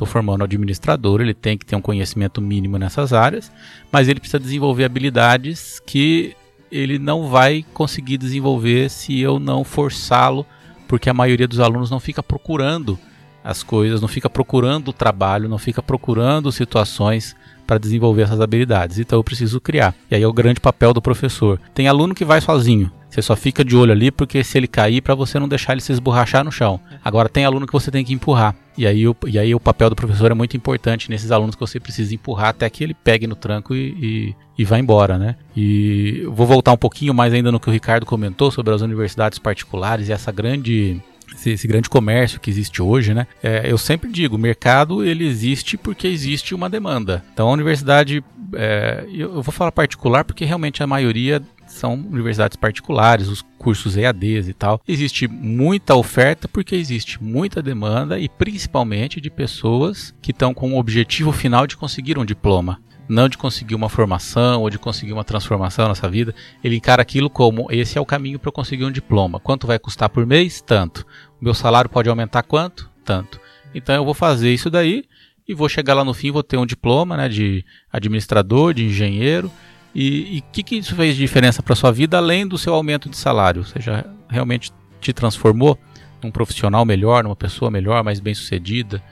[0.00, 3.52] estou formando administrador, ele tem que ter um conhecimento mínimo nessas áreas,
[3.92, 6.34] mas ele precisa desenvolver habilidades que
[6.72, 10.46] ele não vai conseguir desenvolver se eu não forçá-lo,
[10.88, 12.98] porque a maioria dos alunos não fica procurando
[13.44, 17.34] as coisas, não fica procurando o trabalho, não fica procurando situações
[17.66, 18.98] para desenvolver essas habilidades.
[18.98, 19.94] Então eu preciso criar.
[20.10, 21.60] E aí é o grande papel do professor.
[21.74, 22.90] Tem aluno que vai sozinho.
[23.10, 25.80] Você só fica de olho ali porque se ele cair, para você não deixar ele
[25.80, 26.80] se esborrachar no chão.
[27.04, 28.54] Agora tem aluno que você tem que empurrar.
[28.78, 31.60] E aí, o, e aí o papel do professor é muito importante nesses alunos que
[31.60, 35.36] você precisa empurrar até que ele pegue no tranco e, e, e vá embora, né?
[35.56, 39.38] E vou voltar um pouquinho mais ainda no que o Ricardo comentou sobre as universidades
[39.38, 41.02] particulares e essa grande
[41.34, 43.26] esse, esse, grande comércio que existe hoje, né?
[43.42, 47.24] É, eu sempre digo, o mercado ele existe porque existe uma demanda.
[47.32, 48.22] Então a universidade,
[48.54, 53.96] é, eu, eu vou falar particular porque realmente a maioria são universidades particulares, os cursos
[53.96, 54.80] EADs e tal.
[54.86, 60.78] Existe muita oferta porque existe muita demanda e principalmente de pessoas que estão com o
[60.78, 62.80] objetivo final de conseguir um diploma.
[63.08, 66.34] Não de conseguir uma formação ou de conseguir uma transformação na sua vida.
[66.62, 69.40] Ele encara aquilo como: esse é o caminho para eu conseguir um diploma.
[69.40, 70.60] Quanto vai custar por mês?
[70.60, 71.04] Tanto.
[71.40, 72.88] O meu salário pode aumentar quanto?
[73.04, 73.40] Tanto.
[73.74, 75.04] Então eu vou fazer isso daí
[75.48, 79.50] e vou chegar lá no fim, vou ter um diploma né, de administrador, de engenheiro
[79.94, 83.08] e o que, que isso fez de diferença para sua vida além do seu aumento
[83.08, 83.64] de salário?
[83.64, 85.78] Você já realmente te transformou
[86.22, 89.02] num profissional melhor, numa pessoa melhor, mais bem sucedida?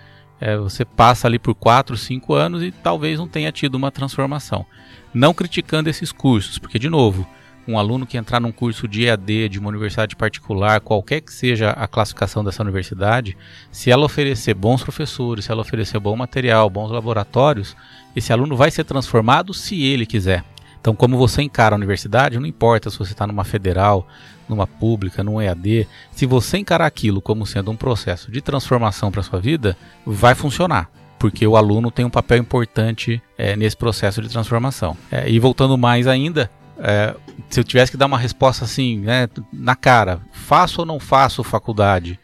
[0.41, 4.65] É, você passa ali por 4, 5 anos e talvez não tenha tido uma transformação.
[5.13, 7.27] Não criticando esses cursos, porque, de novo,
[7.67, 11.71] um aluno que entrar num curso de EAD de uma universidade particular, qualquer que seja
[11.71, 13.37] a classificação dessa universidade,
[13.73, 17.77] se ela oferecer bons professores, se ela oferecer bom material, bons laboratórios,
[18.15, 20.45] esse aluno vai ser transformado se ele quiser.
[20.81, 24.07] Então, como você encara a universidade, não importa se você está numa federal,
[24.49, 29.23] numa pública, num EAD, se você encarar aquilo como sendo um processo de transformação para
[29.23, 34.29] sua vida, vai funcionar porque o aluno tem um papel importante é, nesse processo de
[34.29, 34.97] transformação.
[35.11, 37.15] É, e voltando mais ainda, é,
[37.51, 41.43] se eu tivesse que dar uma resposta assim, né, na cara, faço ou não faço
[41.43, 42.19] faculdade?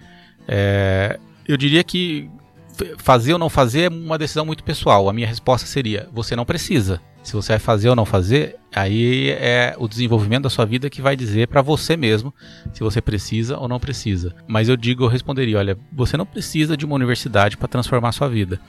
[0.46, 2.30] É, eu diria que
[2.98, 5.08] fazer ou não fazer é uma decisão muito pessoal.
[5.08, 7.00] A minha resposta seria: você não precisa.
[7.24, 11.00] Se você vai fazer ou não fazer, aí é o desenvolvimento da sua vida que
[11.00, 12.32] vai dizer para você mesmo
[12.72, 14.36] se você precisa ou não precisa.
[14.46, 18.12] Mas eu digo, eu responderia: olha, você não precisa de uma universidade para transformar a
[18.12, 18.60] sua vida.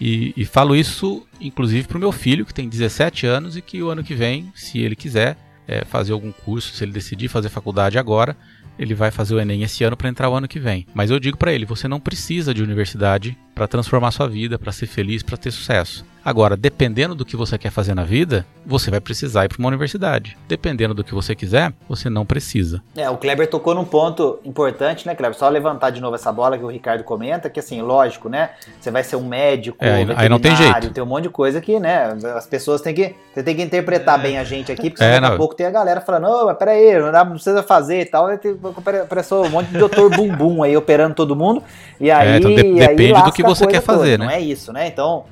[0.00, 3.82] E, e falo isso, inclusive, para o meu filho, que tem 17 anos e que
[3.82, 7.50] o ano que vem, se ele quiser é, fazer algum curso, se ele decidir fazer
[7.50, 8.34] faculdade agora,
[8.78, 10.86] ele vai fazer o Enem esse ano para entrar o ano que vem.
[10.94, 14.72] Mas eu digo para ele: você não precisa de universidade para transformar sua vida, para
[14.72, 16.06] ser feliz, para ter sucesso.
[16.28, 19.68] Agora, dependendo do que você quer fazer na vida, você vai precisar ir para uma
[19.68, 20.36] universidade.
[20.46, 22.82] Dependendo do que você quiser, você não precisa.
[22.94, 25.34] É, o Kleber tocou num ponto importante, né, Kleber?
[25.34, 28.50] Só levantar de novo essa bola que o Ricardo comenta, que assim, lógico, né?
[28.78, 30.90] Você vai ser um médico, é, aí não tem jeito.
[30.90, 32.14] tem um monte de coisa que, né?
[32.36, 34.22] As pessoas têm que, você tem que interpretar é.
[34.22, 36.58] bem a gente aqui, porque é, daqui a pouco tem a galera falando, não, mas
[36.58, 38.28] peraí, não, dá, não precisa fazer e tal.
[38.76, 41.62] Apareceu um monte de doutor bumbum aí operando todo mundo.
[41.98, 44.24] E aí, é, então de, depende aí do que você quer fazer, toda, né?
[44.26, 44.86] Não é isso, né?
[44.86, 45.24] Então.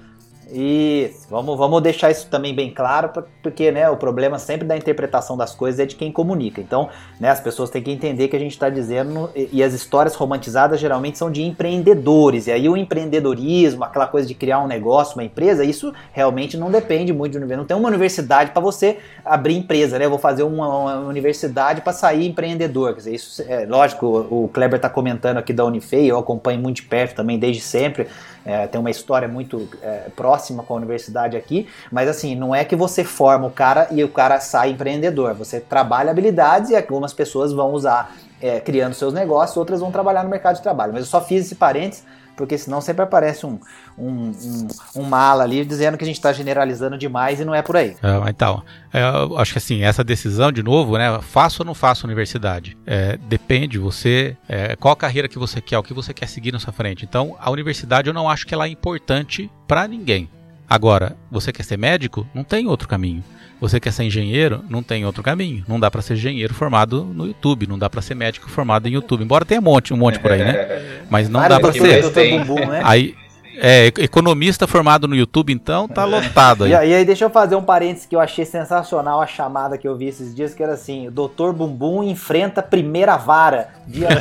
[0.48, 3.11] Isso, vamos, vamos deixar isso também bem claro,
[3.42, 6.61] porque né, o problema sempre da interpretação das coisas é de quem comunica.
[6.61, 10.14] Então, né, as pessoas têm que entender que a gente está dizendo, e, as histórias
[10.14, 15.14] romantizadas geralmente são de empreendedores, e aí o empreendedorismo, aquela coisa de criar um negócio,
[15.16, 17.61] uma empresa, isso realmente não depende muito de universidade.
[17.61, 20.04] Não tem uma universidade para você abrir empresa, né?
[20.04, 22.92] Eu vou fazer uma, uma universidade para sair empreendedor.
[22.92, 26.61] Quer dizer, isso é lógico, o, o Kleber está comentando aqui da Unifei, eu acompanho
[26.61, 28.06] muito de perto também desde sempre
[28.46, 32.64] é, tem uma história muito é, próxima com a universidade aqui, mas assim, não é
[32.64, 37.12] que você forma o cara e o cara sai empreendedor, você trabalha habilidades e algumas
[37.12, 40.92] pessoas vão usar é, criando seus negócios, outras vão trabalhar no mercado de trabalho.
[40.92, 42.04] Mas eu só fiz esse parênteses
[42.37, 43.59] porque senão sempre aparece um,
[43.96, 47.62] um, um, um mala ali dizendo que a gente está generalizando demais e não é
[47.62, 47.96] por aí.
[48.03, 51.75] É, então, é, eu acho que assim, essa decisão, de novo, né, faço ou não
[51.75, 52.77] faço universidade?
[52.87, 56.59] É, depende, você, é, qual carreira que você quer, o que você quer seguir na
[56.59, 57.05] sua frente.
[57.05, 60.29] Então, a universidade eu não acho que ela é importante para ninguém.
[60.68, 62.27] Agora, você quer ser médico?
[62.35, 63.22] Não tem outro caminho.
[63.61, 64.64] Você quer ser engenheiro?
[64.69, 65.64] Não tem outro caminho.
[65.66, 68.92] Não dá para ser engenheiro formado no YouTube, não dá para ser médico formado em
[68.92, 69.23] YouTube.
[69.23, 70.83] Embora tenha um monte, um monte por aí, né?
[71.09, 72.03] Mas não dá para ser.
[72.31, 72.83] Bumbum, né?
[72.85, 73.14] Aí
[73.59, 76.73] é, economista formado no YouTube, então, tá lotado aí.
[76.73, 79.97] E, aí, deixa eu fazer um parênteses que eu achei sensacional a chamada que eu
[79.97, 83.69] vi esses dias, que era assim, Doutor Bumbum enfrenta primeira vara,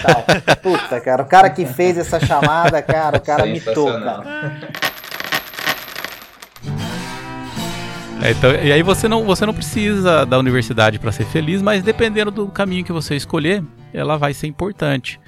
[0.01, 0.23] tal.
[0.63, 4.23] Puta, cara, o cara que fez essa chamada, cara, o cara me toca.
[8.21, 11.83] É, então, e aí você não, você não precisa da universidade para ser feliz, mas
[11.83, 15.19] dependendo do caminho que você escolher, ela vai ser importante.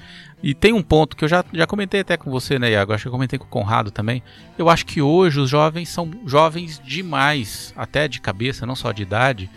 [0.42, 2.92] E tem um ponto que eu já, já comentei até com você, né, Iago?
[2.92, 4.22] Acho que eu comentei com o Conrado também.
[4.56, 9.02] Eu acho que hoje os jovens são jovens demais, até de cabeça, não só de
[9.02, 9.50] idade,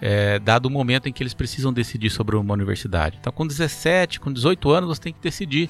[0.00, 3.18] é, dado o momento em que eles precisam decidir sobre uma universidade.
[3.20, 5.68] Então, com 17, com 18 anos, você tem que decidir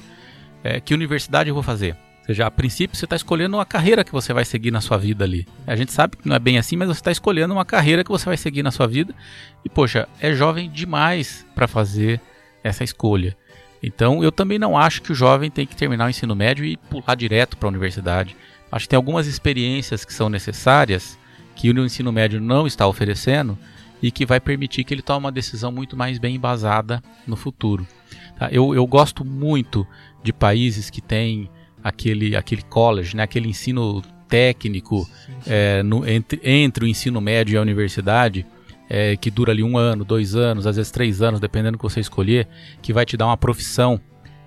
[0.63, 1.97] é, que universidade eu vou fazer.
[2.21, 4.97] Ou seja, a princípio você está escolhendo uma carreira que você vai seguir na sua
[4.97, 5.47] vida ali.
[5.65, 8.11] A gente sabe que não é bem assim, mas você está escolhendo uma carreira que
[8.11, 9.13] você vai seguir na sua vida.
[9.65, 12.21] E, poxa, é jovem demais para fazer
[12.63, 13.35] essa escolha.
[13.81, 16.77] Então, eu também não acho que o jovem tem que terminar o ensino médio e
[16.77, 18.35] pular direto para a universidade.
[18.71, 21.17] Acho que tem algumas experiências que são necessárias
[21.55, 23.57] que o ensino médio não está oferecendo
[24.01, 27.85] e que vai permitir que ele tome uma decisão muito mais bem embasada no futuro.
[28.37, 28.49] Tá?
[28.51, 29.85] Eu, eu gosto muito
[30.23, 31.49] de países que têm
[31.83, 35.33] aquele, aquele college, né, aquele ensino técnico sim, sim.
[35.47, 38.45] É, no, entre, entre o ensino médio e a universidade,
[38.89, 41.83] é, que dura ali um ano, dois anos, às vezes três anos, dependendo do que
[41.83, 42.47] você escolher,
[42.81, 43.99] que vai te dar uma profissão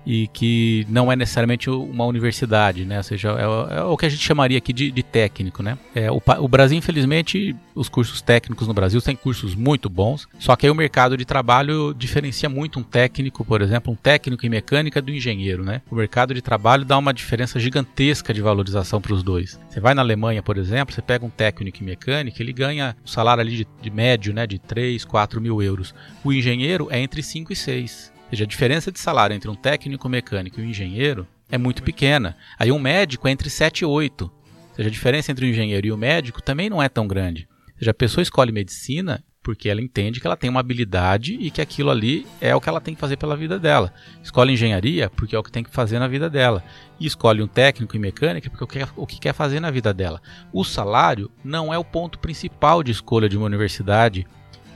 [0.05, 2.97] e que não é necessariamente uma universidade, né?
[2.97, 5.77] Ou seja, é, é o que a gente chamaria aqui de, de técnico, né?
[5.93, 10.55] É, o, o, Brasil, infelizmente, os cursos técnicos no Brasil têm cursos muito bons, só
[10.55, 14.49] que aí o mercado de trabalho diferencia muito um técnico, por exemplo, um técnico em
[14.49, 15.81] mecânica do engenheiro, né?
[15.89, 19.59] O mercado de trabalho dá uma diferença gigantesca de valorização para os dois.
[19.69, 23.07] Você vai na Alemanha, por exemplo, você pega um técnico em mecânica, ele ganha um
[23.07, 25.93] salário ali de, de médio, né, de 3, 4 mil euros.
[26.23, 30.09] O engenheiro é entre 5 e 6 seja, a diferença de salário entre um técnico
[30.09, 32.35] mecânico e um engenheiro é muito pequena.
[32.57, 34.23] Aí um médico é entre 7 e 8.
[34.23, 37.47] Ou seja, a diferença entre o engenheiro e o médico também não é tão grande.
[37.73, 41.51] Ou seja, a pessoa escolhe medicina porque ela entende que ela tem uma habilidade e
[41.51, 43.93] que aquilo ali é o que ela tem que fazer pela vida dela.
[44.23, 46.63] Escolhe engenharia porque é o que tem que fazer na vida dela.
[46.99, 50.19] E escolhe um técnico em mecânica porque é o que quer fazer na vida dela.
[50.51, 54.25] O salário não é o ponto principal de escolha de uma universidade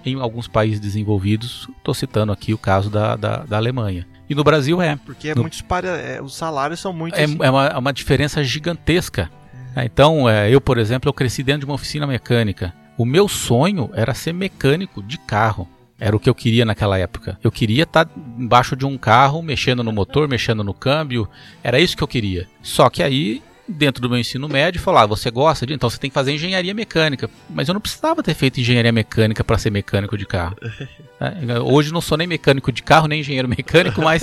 [0.06, 1.68] em alguns países desenvolvidos.
[1.78, 4.08] Estou citando aqui o caso da, da, da, Alemanha.
[4.30, 4.98] E no Brasil é.
[5.06, 7.16] Porque é no, muito é, os salários são muito.
[7.16, 7.38] É, assim.
[7.42, 9.30] é uma, é uma diferença gigantesca.
[9.76, 12.74] É, então, é, eu, por exemplo, eu cresci dentro de uma oficina mecânica.
[12.98, 15.68] O meu sonho era ser mecânico de carro.
[16.00, 17.38] Era o que eu queria naquela época.
[17.44, 21.28] Eu queria estar tá embaixo de um carro, mexendo no motor, mexendo no câmbio.
[21.64, 22.48] Era isso que eu queria.
[22.62, 26.00] Só que aí dentro do meu ensino médio, falar, ah, você gosta de, então você
[26.00, 27.30] tem que fazer engenharia mecânica.
[27.50, 30.56] Mas eu não precisava ter feito engenharia mecânica para ser mecânico de carro.
[31.22, 34.22] É, hoje não sou nem mecânico de carro, nem engenheiro mecânico, mas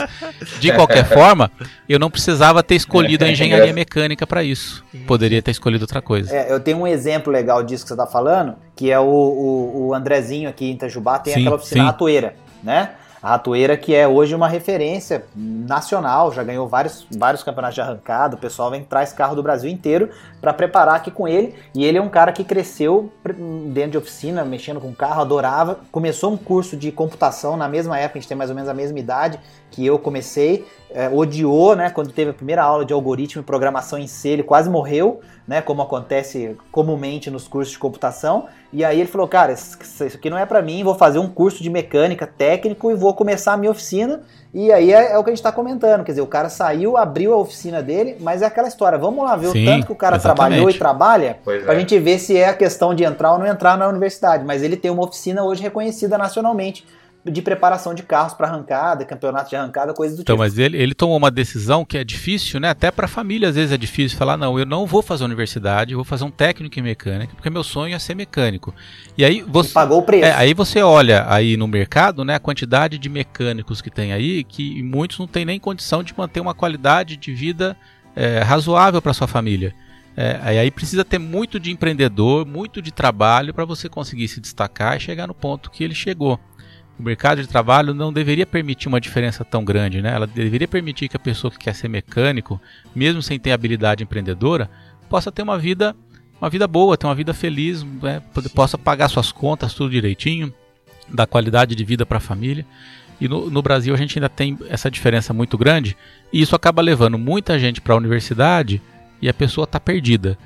[0.58, 1.50] de qualquer forma,
[1.86, 4.82] eu não precisava ter escolhido a engenharia mecânica para isso.
[5.06, 6.34] Poderia ter escolhido outra coisa.
[6.34, 9.88] É, eu tenho um exemplo legal disso que você está falando, que é o, o,
[9.88, 11.86] o, Andrezinho aqui em Itajubá, tem sim, aquela oficina sim.
[11.86, 12.92] ratoeira, né?
[13.26, 18.36] A Ratoeira, que é hoje uma referência nacional, já ganhou vários, vários campeonatos de arrancada.
[18.36, 20.10] O pessoal vem traz carro do Brasil inteiro
[20.40, 21.52] para preparar aqui com ele.
[21.74, 23.10] E ele é um cara que cresceu
[23.72, 25.80] dentro de oficina, mexendo com carro, adorava.
[25.90, 28.74] Começou um curso de computação na mesma época, a gente tem mais ou menos a
[28.74, 29.40] mesma idade
[29.72, 30.64] que eu comecei.
[30.88, 31.90] É, odiou, né?
[31.90, 35.60] Quando teve a primeira aula de algoritmo e programação em C, ele quase morreu, né?
[35.60, 38.46] Como acontece comumente nos cursos de computação.
[38.72, 41.62] E aí ele falou, cara, isso aqui não é para mim, vou fazer um curso
[41.62, 44.20] de mecânica técnico e vou começar a minha oficina.
[44.54, 46.96] E aí é, é o que a gente está comentando, quer dizer, o cara saiu,
[46.96, 49.92] abriu a oficina dele, mas é aquela história, vamos lá ver Sim, o tanto que
[49.92, 50.36] o cara exatamente.
[50.36, 51.78] trabalhou e trabalha, pois pra é.
[51.78, 54.44] gente ver se é a questão de entrar ou não entrar na universidade.
[54.44, 56.86] Mas ele tem uma oficina hoje reconhecida nacionalmente
[57.30, 60.44] de preparação de carros para arrancada, campeonato de arrancada, coisas do então, tipo.
[60.44, 62.70] Então, mas ele, ele tomou uma decisão que é difícil, né?
[62.70, 65.92] Até para a família às vezes é difícil falar não, eu não vou fazer universidade,
[65.92, 68.74] eu vou fazer um técnico em mecânica, porque meu sonho é ser mecânico.
[69.16, 70.24] E aí você e pagou o preço.
[70.24, 74.44] É, aí você olha aí no mercado, né, a quantidade de mecânicos que tem aí,
[74.44, 77.76] que muitos não têm nem condição de manter uma qualidade de vida
[78.14, 79.74] é, razoável para sua família.
[80.18, 84.96] É, aí precisa ter muito de empreendedor, muito de trabalho para você conseguir se destacar
[84.96, 86.40] e chegar no ponto que ele chegou
[86.98, 90.14] o mercado de trabalho não deveria permitir uma diferença tão grande, né?
[90.14, 92.60] Ela deveria permitir que a pessoa que quer ser mecânico,
[92.94, 94.70] mesmo sem ter habilidade empreendedora,
[95.08, 95.94] possa ter uma vida,
[96.40, 98.22] uma vida boa, ter uma vida feliz, né?
[98.54, 100.52] possa pagar suas contas tudo direitinho,
[101.08, 102.64] dar qualidade de vida para a família.
[103.20, 105.96] E no, no, Brasil a gente ainda tem essa diferença muito grande
[106.32, 108.80] e isso acaba levando muita gente para a universidade
[109.22, 110.36] e a pessoa está perdida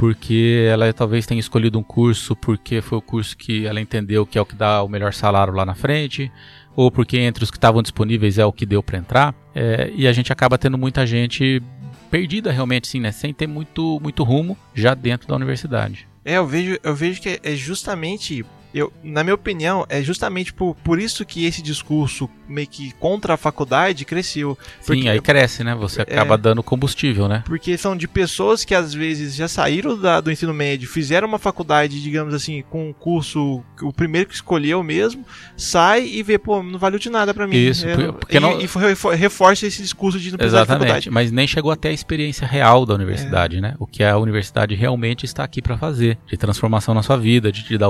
[0.00, 4.38] porque ela talvez tenha escolhido um curso porque foi o curso que ela entendeu que
[4.38, 6.32] é o que dá o melhor salário lá na frente,
[6.74, 10.08] ou porque entre os que estavam disponíveis é o que deu para entrar, é, e
[10.08, 11.62] a gente acaba tendo muita gente
[12.10, 16.08] perdida realmente, sim, né, sem ter muito, muito rumo já dentro da universidade.
[16.24, 20.74] É, eu vejo, eu vejo que é justamente eu, na minha opinião, é justamente por,
[20.76, 24.58] por isso que esse discurso meio que contra a faculdade cresceu.
[24.80, 25.74] Sim, aí cresce, né?
[25.74, 27.42] Você acaba é, dando combustível, né?
[27.46, 31.38] Porque são de pessoas que às vezes já saíram da, do ensino médio, fizeram uma
[31.38, 35.24] faculdade, digamos assim, com um curso, o primeiro que escolheu mesmo,
[35.56, 37.56] sai e vê, pô, não valeu de nada para mim.
[37.56, 38.60] Isso, é, porque e, não...
[38.60, 38.68] e
[39.16, 41.10] reforça esse discurso de não precisar Exatamente, de faculdade.
[41.10, 43.60] mas nem chegou até a experiência real da universidade, é.
[43.60, 43.74] né?
[43.78, 47.64] O que a universidade realmente está aqui para fazer, de transformação na sua vida, de
[47.64, 47.88] te dar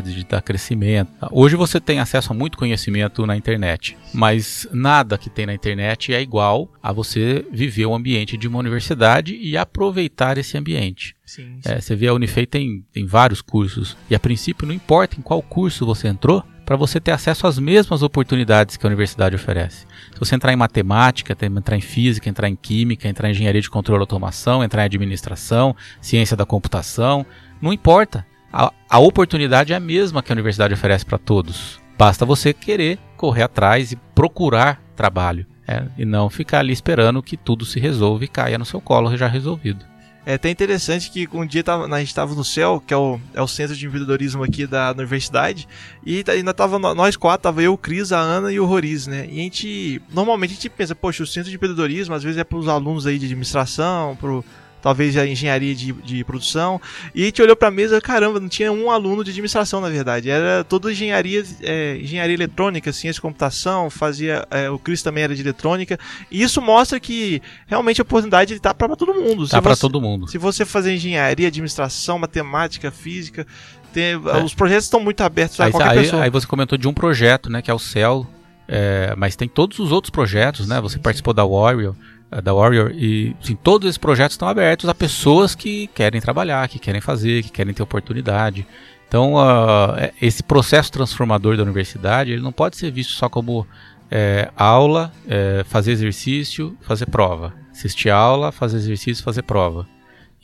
[0.00, 1.12] oportunidades, de dar crescimento.
[1.30, 6.12] Hoje você tem acesso a muito conhecimento na internet, mas nada que tem na internet
[6.12, 11.14] é igual a você viver o ambiente de uma universidade e aproveitar esse ambiente.
[11.24, 11.72] Sim, sim.
[11.72, 15.22] É, você vê a Unifei tem, tem vários cursos e a princípio não importa em
[15.22, 19.88] qual curso você entrou, para você ter acesso às mesmas oportunidades que a universidade oferece.
[20.12, 23.68] Se você entrar em matemática, entrar em física, entrar em química, entrar em engenharia de
[23.68, 27.26] controle e automação, entrar em administração, ciência da computação,
[27.60, 31.80] não importa a, a oportunidade é a mesma que a universidade oferece para todos.
[31.96, 35.46] Basta você querer correr atrás e procurar trabalho.
[35.68, 39.16] É, e não ficar ali esperando que tudo se resolva e caia no seu colo
[39.16, 39.84] já resolvido.
[40.26, 43.18] É até interessante que um dia tava, a gente estava no CEL, que é o,
[43.32, 45.66] é o centro de empreendedorismo aqui da universidade,
[46.04, 49.26] e ainda tava nós quatro, tava eu, o Cris, a Ana e o Roriz, né?
[49.30, 52.44] E a gente, normalmente a gente pensa, poxa, o centro de empreendedorismo às vezes é
[52.44, 54.42] para os alunos aí de administração, para
[54.80, 56.80] talvez a engenharia de, de produção.
[57.14, 59.88] E a gente olhou para a mesa, caramba, não tinha um aluno de administração, na
[59.88, 60.30] verdade.
[60.30, 64.46] Era toda engenharia, é, engenharia eletrônica, ciência de computação, fazia.
[64.50, 65.98] É, o Cris também era de eletrônica.
[66.30, 69.44] E isso mostra que realmente a oportunidade está para todo mundo.
[69.44, 70.28] Está para todo mundo.
[70.28, 73.46] Se você fazer engenharia, administração, matemática, física.
[73.92, 74.44] Tem, é.
[74.44, 76.22] Os projetos estão muito abertos a qualquer aí, pessoa.
[76.22, 78.26] Aí você comentou de um projeto, né, que é o CEL,
[78.68, 80.80] é, mas tem todos os outros projetos, né?
[80.80, 81.36] Você sim, participou sim.
[81.36, 81.94] da Warrior.
[82.30, 86.68] Eh, da Warrior e assim, todos esses projetos estão abertos a pessoas que querem trabalhar,
[86.68, 88.66] que querem fazer, que querem ter oportunidade.
[89.08, 93.66] Então, uh, esse processo transformador da universidade ele não pode ser visto só como
[94.08, 97.52] é, aula, é, fazer exercício, fazer prova.
[97.72, 99.86] Assistir aula, fazer exercício, fazer prova.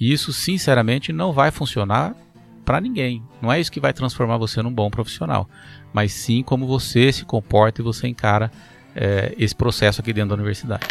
[0.00, 2.14] E isso, sinceramente, não vai funcionar
[2.64, 3.22] para ninguém.
[3.40, 5.48] Não é isso que vai transformar você num bom profissional,
[5.92, 8.50] mas sim como você se comporta e você encara
[8.94, 10.86] é, esse processo aqui dentro da universidade.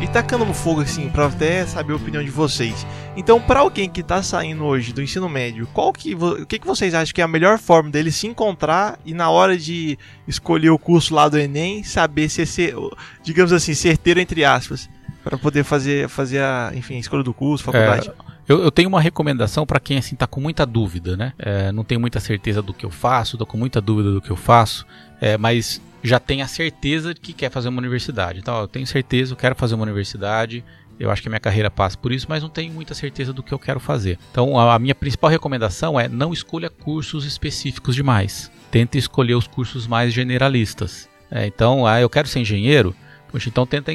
[0.00, 2.86] E tacando fogo assim, para até saber a opinião de vocês.
[3.16, 6.66] Então, para alguém que está saindo hoje do ensino médio, qual que, o que, que
[6.66, 9.96] vocês acham que é a melhor forma dele se encontrar e na hora de
[10.26, 12.74] escolher o curso lá do Enem, saber se é,
[13.22, 14.90] digamos assim, certeiro entre aspas,
[15.22, 18.10] para poder fazer, fazer a, enfim, a escolha do curso, faculdade?
[18.10, 21.32] É, eu, eu, tenho uma recomendação para quem assim tá com muita dúvida, né?
[21.38, 24.30] É, não tem muita certeza do que eu faço, tô com muita dúvida do que
[24.30, 24.84] eu faço,
[25.20, 28.38] é, mas já tem a certeza de que quer fazer uma universidade.
[28.38, 30.62] Então, eu tenho certeza, eu quero fazer uma universidade,
[31.00, 33.42] eu acho que a minha carreira passa por isso, mas não tenho muita certeza do
[33.42, 34.18] que eu quero fazer.
[34.30, 38.52] Então, a minha principal recomendação é não escolha cursos específicos demais.
[38.70, 41.08] Tente escolher os cursos mais generalistas.
[41.30, 42.94] É, então, ah, eu quero ser engenheiro.
[43.34, 43.90] Poxa, então tenta,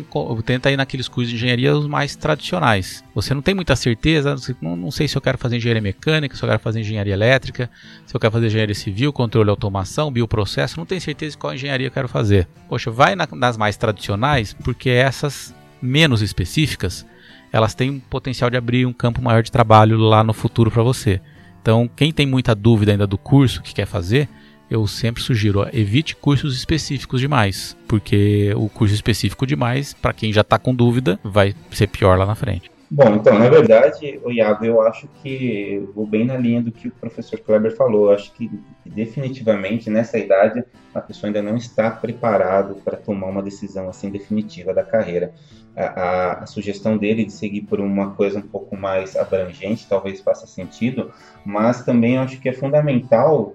[0.45, 3.05] tenta ir naqueles cursos de engenharia os mais tradicionais.
[3.15, 6.43] Você não tem muita certeza, não, não sei se eu quero fazer engenharia mecânica, se
[6.43, 7.71] eu quero fazer engenharia elétrica,
[8.05, 11.87] se eu quero fazer engenharia civil, controle automação, bioprocesso, não tenho certeza de qual engenharia
[11.87, 12.49] eu quero fazer.
[12.67, 17.05] Poxa, vai na, nas mais tradicionais, porque essas menos específicas,
[17.49, 20.83] elas têm um potencial de abrir um campo maior de trabalho lá no futuro para
[20.83, 21.21] você.
[21.61, 24.27] Então, quem tem muita dúvida ainda do curso que quer fazer,
[24.69, 30.31] eu sempre sugiro, ó, evite cursos específicos demais, porque o curso específico demais, para quem
[30.31, 32.69] já está com dúvida, vai ser pior lá na frente.
[32.91, 36.87] Bom, então, na verdade, o Iago, eu acho que vou bem na linha do que
[36.87, 38.07] o professor Kleber falou.
[38.07, 38.49] Eu acho que
[38.83, 40.63] definitivamente nessa idade
[40.93, 45.31] a pessoa ainda não está preparado para tomar uma decisão assim definitiva da carreira.
[45.75, 50.19] A, a, a, sugestão dele de seguir por uma coisa um pouco mais abrangente talvez
[50.19, 51.11] faça sentido,
[51.45, 53.53] mas também acho que é fundamental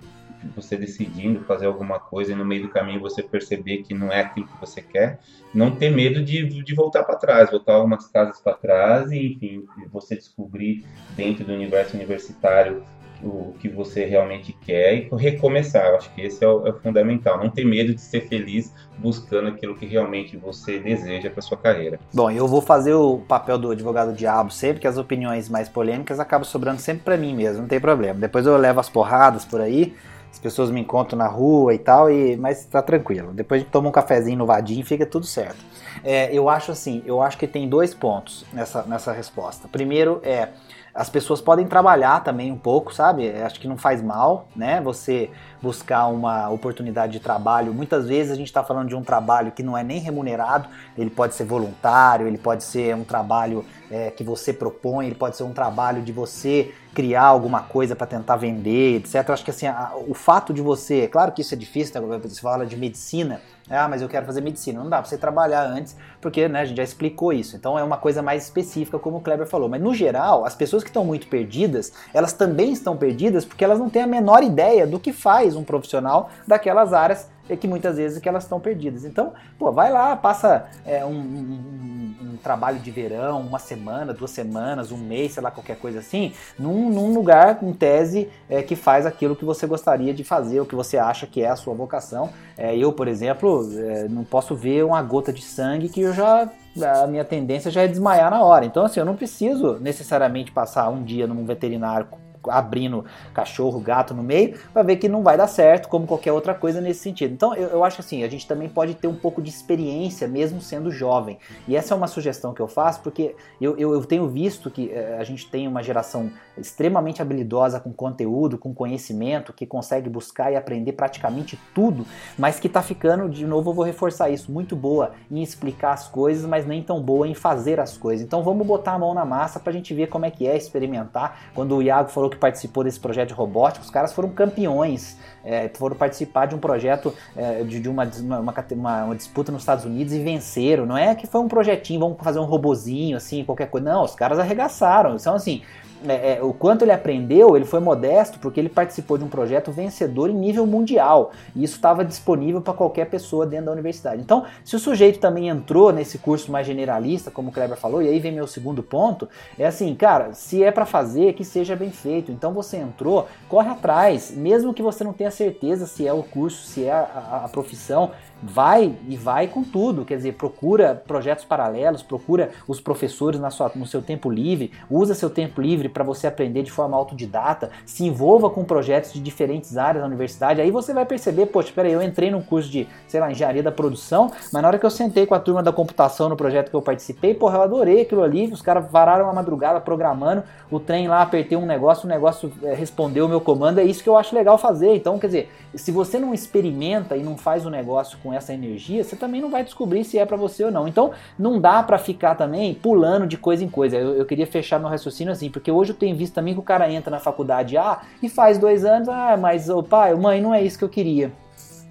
[0.54, 4.20] você decidindo fazer alguma coisa e no meio do caminho você perceber que não é
[4.20, 5.20] aquilo que você quer,
[5.54, 9.64] não ter medo de, de voltar para trás, voltar algumas casas para trás e, enfim,
[9.92, 10.84] você descobrir
[11.16, 12.82] dentro do universo universitário
[13.24, 15.86] o que você realmente quer e recomeçar.
[15.86, 17.38] Eu acho que esse é o, é o, fundamental.
[17.38, 21.98] Não ter medo de ser feliz buscando aquilo que realmente você deseja para sua carreira.
[22.12, 26.20] Bom, eu vou fazer o papel do advogado diabo sempre, que as opiniões mais polêmicas
[26.20, 28.20] acabam sobrando sempre para mim mesmo, não tem problema.
[28.20, 29.94] Depois eu levo as porradas por aí
[30.34, 33.32] as pessoas me encontram na rua e tal, e, mas tá tranquilo.
[33.32, 35.64] Depois a gente toma um cafezinho no vadinho e fica tudo certo.
[36.02, 39.68] É, eu acho assim, eu acho que tem dois pontos nessa, nessa resposta.
[39.68, 40.48] Primeiro é
[40.92, 43.28] as pessoas podem trabalhar também um pouco, sabe?
[43.28, 44.80] Acho que não faz mal, né?
[44.80, 45.28] Você
[45.64, 47.72] buscar uma oportunidade de trabalho.
[47.72, 51.08] Muitas vezes a gente está falando de um trabalho que não é nem remunerado, ele
[51.08, 55.44] pode ser voluntário, ele pode ser um trabalho é, que você propõe, ele pode ser
[55.44, 59.26] um trabalho de você criar alguma coisa para tentar vender, etc.
[59.26, 62.00] Eu acho que assim, a, o fato de você, é claro que isso é difícil,
[62.06, 62.18] né?
[62.22, 64.82] você fala de medicina, ah, mas eu quero fazer medicina.
[64.82, 67.56] Não dá para você trabalhar antes, porque né, a gente já explicou isso.
[67.56, 69.68] Então é uma coisa mais específica, como o Kleber falou.
[69.68, 73.78] Mas no geral, as pessoas que estão muito perdidas, elas também estão perdidas porque elas
[73.78, 77.28] não têm a menor ideia do que faz um profissional daquelas áreas
[77.60, 79.04] que muitas vezes que elas estão perdidas.
[79.04, 84.30] Então, pô, vai lá, passa é, um, um, um, trabalho de verão, uma semana, duas
[84.30, 88.74] semanas, um mês, sei lá, qualquer coisa assim, num, num lugar, em tese, é, que
[88.74, 91.74] faz aquilo que você gostaria de fazer, o que você acha que é a sua
[91.74, 92.30] vocação.
[92.56, 96.48] É, eu, por exemplo, é, não posso ver uma gota de sangue que eu já
[96.82, 98.64] a minha tendência já é desmaiar na hora.
[98.64, 102.08] Então, assim, eu não preciso necessariamente passar um dia num veterinário
[102.48, 106.54] abrindo cachorro, gato no meio, para ver que não vai dar certo, como qualquer outra
[106.54, 107.32] coisa nesse sentido.
[107.32, 110.60] Então, eu, eu acho assim, a gente também pode ter um pouco de experiência, mesmo
[110.60, 111.38] sendo jovem.
[111.66, 114.90] E essa é uma sugestão que eu faço, porque eu, eu, eu tenho visto que
[114.90, 120.52] eh, a gente tem uma geração extremamente habilidosa com conteúdo, com conhecimento, que consegue buscar
[120.52, 122.06] e aprender praticamente tudo,
[122.38, 126.08] mas que está ficando, de novo, eu vou reforçar isso, muito boa em explicar as
[126.08, 128.24] coisas, mas nem tão boa em fazer as coisas.
[128.24, 130.56] Então, vamos botar a mão na massa para a gente ver como é que é
[130.56, 131.50] experimentar.
[131.54, 135.68] Quando o Iago falou que participou desse projeto de robótica, os caras foram campeões, é,
[135.74, 139.84] foram participar de um projeto é, de, de uma, uma, uma, uma, disputa nos Estados
[139.84, 140.86] Unidos e venceram.
[140.86, 143.90] Não é que foi um projetinho, vamos fazer um robozinho, assim, qualquer coisa.
[143.90, 145.16] Não, os caras arregaçaram.
[145.16, 145.62] Então, assim,
[146.06, 149.70] é, é, o quanto ele aprendeu, ele foi modesto porque ele participou de um projeto
[149.70, 154.20] vencedor em nível mundial e isso estava disponível para qualquer pessoa dentro da universidade.
[154.20, 158.08] Então, se o sujeito também entrou nesse curso mais generalista, como o Kleber falou, e
[158.08, 159.28] aí vem meu segundo ponto,
[159.58, 162.30] é assim, cara, se é para fazer, que seja bem feito.
[162.30, 166.66] Então você entrou, corre atrás, mesmo que você não tenha certeza se é o curso,
[166.66, 168.10] se é a, a, a profissão,
[168.42, 173.72] vai e vai com tudo, quer dizer, procura projetos paralelos, procura os professores na sua,
[173.74, 178.04] no seu tempo livre, usa seu tempo livre para você aprender de forma autodidata, se
[178.04, 182.02] envolva com projetos de diferentes áreas da universidade, aí você vai perceber, poxa, peraí, eu
[182.02, 185.24] entrei num curso de, sei lá, engenharia da produção, mas na hora que eu sentei
[185.24, 188.52] com a turma da computação no projeto que eu participei, porra, eu adorei aquilo ali,
[188.52, 192.74] os caras vararam a madrugada programando, o trem lá, apertei um negócio, o negócio é,
[192.74, 194.94] respondeu o meu comando, é isso que eu acho legal fazer.
[194.96, 199.04] Então, quer dizer, se você não experimenta e não faz o negócio com essa energia,
[199.04, 200.88] você também não vai descobrir se é para você ou não.
[200.88, 203.96] Então, não dá para ficar também pulando de coisa em coisa.
[203.96, 206.62] Eu, eu, queria fechar meu raciocínio assim, porque hoje eu tenho visto também que o
[206.62, 210.54] cara entra na faculdade A e faz dois anos, ah, mas o pai, mãe, não
[210.54, 211.32] é isso que eu queria.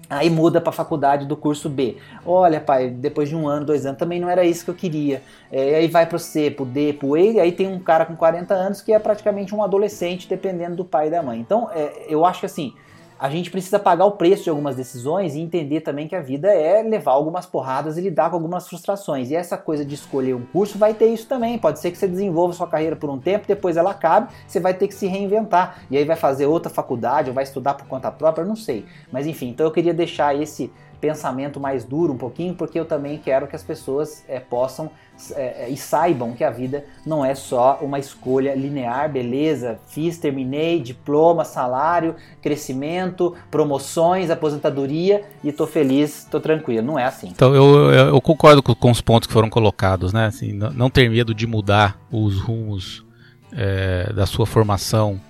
[0.08, 1.96] Aí muda para a faculdade do curso B.
[2.26, 5.22] Olha, pai, depois de um ano, dois anos, também não era isso que eu queria.
[5.50, 7.78] É, aí vai para o C, para o D, para o e aí tem um
[7.78, 11.40] cara com 40 anos que é praticamente um adolescente, dependendo do pai e da mãe.
[11.40, 12.74] Então, é, eu acho que assim,
[13.18, 16.48] a gente precisa pagar o preço de algumas decisões e entender também que a vida
[16.48, 19.30] é levar algumas porradas e lidar com algumas frustrações.
[19.30, 21.58] E essa coisa de escolher um curso vai ter isso também.
[21.58, 24.74] Pode ser que você desenvolva sua carreira por um tempo, depois ela acabe, você vai
[24.74, 25.84] ter que se reinventar.
[25.90, 28.84] E aí vai fazer outra faculdade ou vai estudar por conta própria, não sei.
[29.12, 30.72] Mas enfim, então eu queria deixar esse
[31.04, 34.90] pensamento mais duro um pouquinho, porque eu também quero que as pessoas é, possam
[35.36, 40.80] é, e saibam que a vida não é só uma escolha linear, beleza, fiz, terminei,
[40.80, 46.86] diploma, salário, crescimento, promoções, aposentadoria e tô feliz, tô tranquilo.
[46.86, 47.28] Não é assim.
[47.28, 50.24] Então eu, eu, concordo com, os pontos que foram colocados, né?
[50.24, 53.04] Assim, não, não ter medo de mudar os rumos
[53.52, 55.20] é, da sua formação.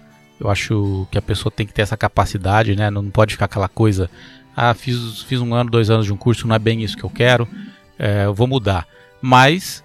[0.40, 2.90] Eu acho que a pessoa tem que ter essa capacidade, né?
[2.90, 4.08] Não pode ficar aquela coisa
[4.56, 7.04] ah, fiz, fiz um ano, dois anos de um curso, não é bem isso que
[7.04, 7.48] eu quero,
[7.98, 8.86] é, eu vou mudar.
[9.20, 9.84] Mas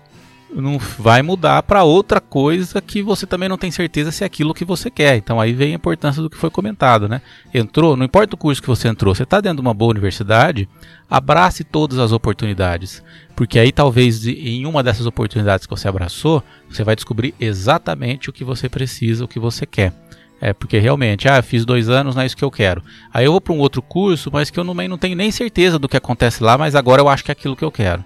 [0.53, 4.53] não vai mudar para outra coisa que você também não tem certeza se é aquilo
[4.53, 5.15] que você quer.
[5.17, 7.22] Então aí vem a importância do que foi comentado, né?
[7.53, 10.67] Entrou, não importa o curso que você entrou, você está dentro de uma boa universidade,
[11.09, 13.03] abrace todas as oportunidades,
[13.36, 18.34] porque aí talvez em uma dessas oportunidades que você abraçou, você vai descobrir exatamente o
[18.34, 19.93] que você precisa, o que você quer.
[20.42, 22.82] É, porque realmente, ah, fiz dois anos, não é isso que eu quero.
[23.14, 25.78] Aí eu vou para um outro curso, mas que eu não, não tenho nem certeza
[25.78, 28.04] do que acontece lá, mas agora eu acho que é aquilo que eu quero.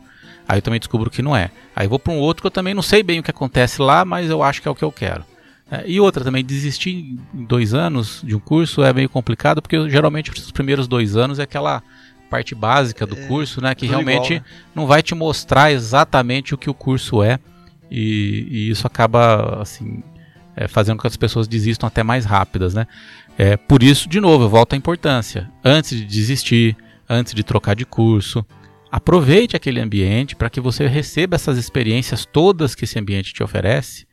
[0.47, 1.51] Aí eu também descubro que não é.
[1.75, 3.81] Aí eu vou para um outro que eu também não sei bem o que acontece
[3.81, 5.23] lá, mas eu acho que é o que eu quero.
[5.71, 9.89] É, e outra também, desistir em dois anos de um curso é meio complicado, porque
[9.89, 11.81] geralmente os primeiros dois anos é aquela
[12.29, 13.75] parte básica do é, curso, né?
[13.75, 14.45] Que realmente igual, né?
[14.73, 17.39] não vai te mostrar exatamente o que o curso é.
[17.91, 20.03] E, e isso acaba, assim,
[20.55, 22.87] é, fazendo com que as pessoas desistam até mais rápidas, né?
[23.37, 25.49] É, por isso, de novo, eu volto à importância.
[25.63, 26.77] Antes de desistir,
[27.09, 28.45] antes de trocar de curso,
[28.91, 34.05] aproveite aquele ambiente para que você receba essas experiências todas que esse ambiente te oferece.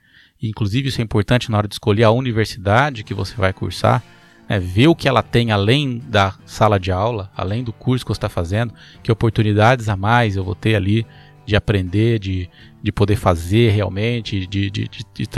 [0.43, 4.03] Inclusive, isso é importante na hora de escolher a universidade que você vai cursar.
[4.49, 4.59] Né?
[4.59, 8.19] Ver o que ela tem além da sala de aula, além do curso que você
[8.19, 8.73] está fazendo,
[9.03, 11.07] que oportunidades a mais eu vou ter ali
[11.45, 12.49] de aprender, de,
[12.83, 15.29] de poder fazer realmente, de, de, de,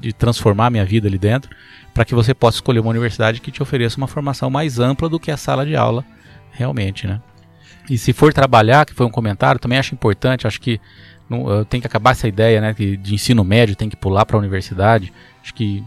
[0.00, 1.50] de, transformar minha vida ali dentro,
[1.94, 5.20] para que você possa escolher uma universidade que te ofereça uma formação mais ampla do
[5.20, 6.04] que a sala de aula,
[6.50, 7.20] realmente, né?
[7.88, 10.80] E se for trabalhar, que foi um comentário, também acho importante, acho que
[11.28, 14.36] não, tem que acabar essa ideia né, de, de ensino médio, tem que pular para
[14.36, 15.12] a universidade.
[15.42, 15.82] Acho que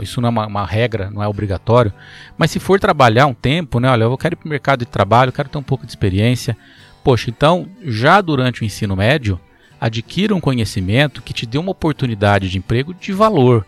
[0.00, 1.92] isso não é uma, uma, regra, não é obrigatório.
[2.36, 4.86] Mas se for trabalhar um tempo, né, olha, eu quero ir para o mercado de
[4.86, 6.56] trabalho, quero ter um pouco de experiência.
[7.02, 9.40] Poxa, então, já durante o ensino médio,
[9.80, 13.66] adquira um conhecimento que te dê uma oportunidade de emprego de valor.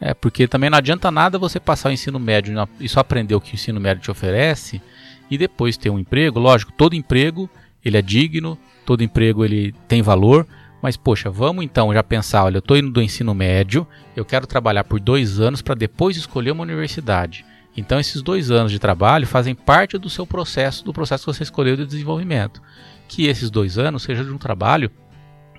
[0.00, 3.40] É, porque também não adianta nada você passar o ensino médio e só aprender o
[3.40, 4.82] que o ensino médio te oferece
[5.30, 6.40] e depois ter um emprego.
[6.40, 7.48] Lógico, todo emprego
[7.84, 10.46] ele é digno, todo emprego ele tem valor,
[10.82, 13.86] mas poxa, vamos então já pensar, olha, eu estou indo do ensino médio,
[14.16, 17.44] eu quero trabalhar por dois anos para depois escolher uma universidade.
[17.76, 21.44] Então esses dois anos de trabalho fazem parte do seu processo, do processo que você
[21.44, 22.60] escolheu de desenvolvimento.
[23.06, 24.90] Que esses dois anos sejam de um trabalho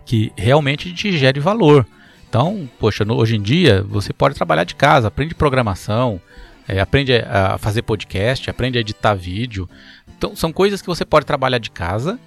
[0.05, 1.85] que realmente te gere valor.
[2.27, 6.19] Então, poxa, no, hoje em dia você pode trabalhar de casa, aprende programação,
[6.67, 9.69] é, aprende a fazer podcast, aprende a editar vídeo.
[10.17, 12.19] Então, são coisas que você pode trabalhar de casa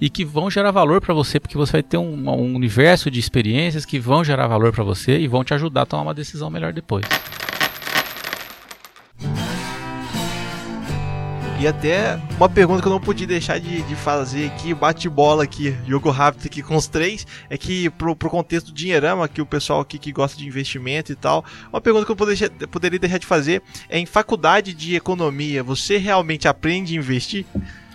[0.00, 3.18] e que vão gerar valor para você, porque você vai ter um, um universo de
[3.18, 6.50] experiências que vão gerar valor para você e vão te ajudar a tomar uma decisão
[6.50, 7.04] melhor depois.
[11.60, 15.74] E até uma pergunta que eu não podia deixar de, de fazer aqui, bate-bola aqui,
[15.88, 19.46] jogo rápido aqui com os três, é que pro, pro contexto do dinheirama, que o
[19.46, 23.18] pessoal aqui que gosta de investimento e tal, uma pergunta que eu poderia, poderia deixar
[23.18, 27.44] de fazer é em faculdade de economia, você realmente aprende a investir?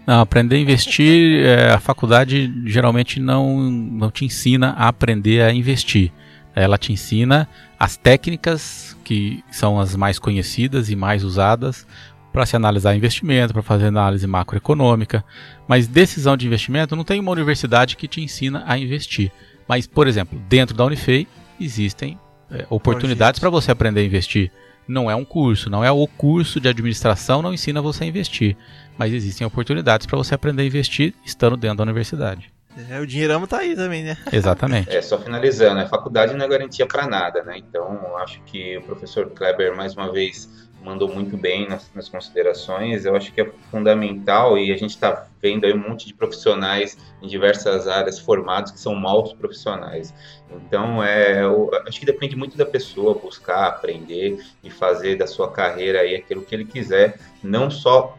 [0.06, 5.54] Não, aprender a investir, é, a faculdade geralmente não, não te ensina a aprender a
[5.54, 6.12] investir.
[6.54, 7.48] Ela te ensina
[7.80, 11.88] as técnicas que são as mais conhecidas e mais usadas
[12.34, 15.24] para se analisar investimento, para fazer análise macroeconômica.
[15.68, 19.32] Mas decisão de investimento não tem uma universidade que te ensina a investir.
[19.68, 21.28] Mas, por exemplo, dentro da Unifei
[21.62, 22.20] existem
[22.52, 24.52] é, oportunidades para você aprender a investir.
[24.88, 28.58] Não é um curso, não é o curso de administração não ensina você a investir,
[28.98, 32.52] mas existem oportunidades para você aprender a investir estando dentro da universidade.
[32.90, 34.18] É, o dinheirão tá aí também, né?
[34.34, 34.90] Exatamente.
[34.90, 37.58] É, só finalizando, a faculdade não é garantia para nada, né?
[37.58, 40.50] Então, acho que o professor Kleber, mais uma vez,
[40.84, 43.06] mandou muito bem nas, nas, considerações.
[43.06, 46.98] Eu acho que é fundamental e a gente está vendo aí um monte de profissionais
[47.22, 50.14] em diversas áreas formados que são maus profissionais.
[50.52, 55.52] Então, é, eu, acho que depende muito da pessoa buscar, aprender e fazer da sua
[55.52, 58.18] carreira aí aquilo que ele quiser, não só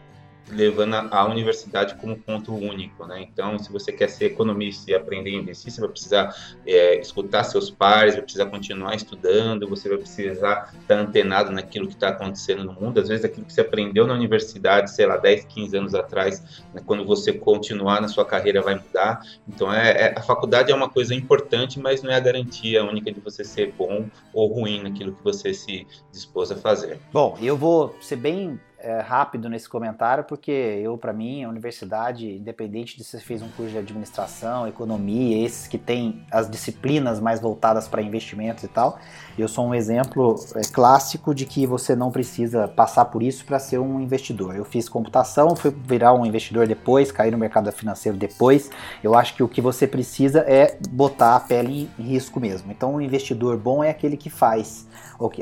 [0.49, 3.21] levando a universidade como ponto único, né?
[3.21, 6.35] Então, se você quer ser economista e aprender a investir, você vai precisar
[6.65, 11.93] é, escutar seus pares, vai precisar continuar estudando, você vai precisar estar antenado naquilo que
[11.93, 12.99] está acontecendo no mundo.
[12.99, 16.81] Às vezes, aquilo que você aprendeu na universidade, sei lá, 10, 15 anos atrás, né,
[16.85, 19.21] quando você continuar na sua carreira, vai mudar.
[19.47, 23.11] Então, é, é, a faculdade é uma coisa importante, mas não é a garantia única
[23.11, 26.99] de você ser bom ou ruim naquilo que você se dispôs a fazer.
[27.11, 32.29] Bom, eu vou ser bem é, rápido nesse comentário, porque eu, para mim, a universidade,
[32.29, 37.39] independente de se fez um curso de administração, economia, esses que tem as disciplinas mais
[37.39, 38.99] voltadas para investimentos e tal,
[39.41, 43.59] eu sou um exemplo é, clássico de que você não precisa passar por isso para
[43.59, 44.55] ser um investidor.
[44.55, 48.69] Eu fiz computação, fui virar um investidor depois, cair no mercado financeiro depois.
[49.03, 52.71] Eu acho que o que você precisa é botar a pele em risco mesmo.
[52.71, 54.87] Então, um investidor bom é aquele que faz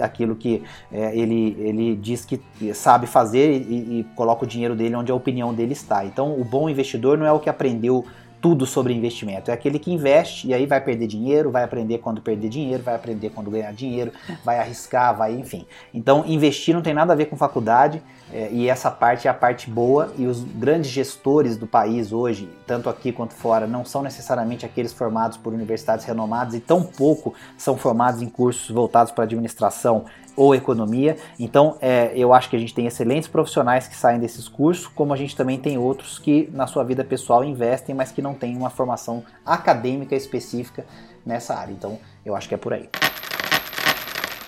[0.02, 2.40] aquilo que é, ele, ele diz que
[2.74, 6.06] sabe fazer e, e coloca o dinheiro dele onde a opinião dele está.
[6.06, 8.06] Então, o bom investidor não é o que aprendeu
[8.44, 9.50] tudo sobre investimento.
[9.50, 12.94] É aquele que investe e aí vai perder dinheiro, vai aprender quando perder dinheiro, vai
[12.94, 14.12] aprender quando ganhar dinheiro,
[14.44, 15.66] vai arriscar, vai, enfim.
[15.94, 19.34] Então, investir não tem nada a ver com faculdade é, e essa parte é a
[19.34, 20.12] parte boa.
[20.18, 24.92] E os grandes gestores do país hoje, tanto aqui quanto fora, não são necessariamente aqueles
[24.92, 30.04] formados por universidades renomadas e tão pouco são formados em cursos voltados para administração
[30.36, 31.18] ou economia.
[31.40, 35.14] Então, é, eu acho que a gente tem excelentes profissionais que saem desses cursos, como
[35.14, 38.56] a gente também tem outros que na sua vida pessoal investem, mas que não têm
[38.58, 40.86] uma formação acadêmica específica
[41.26, 41.72] nessa área.
[41.72, 42.90] Então, eu acho que é por aí.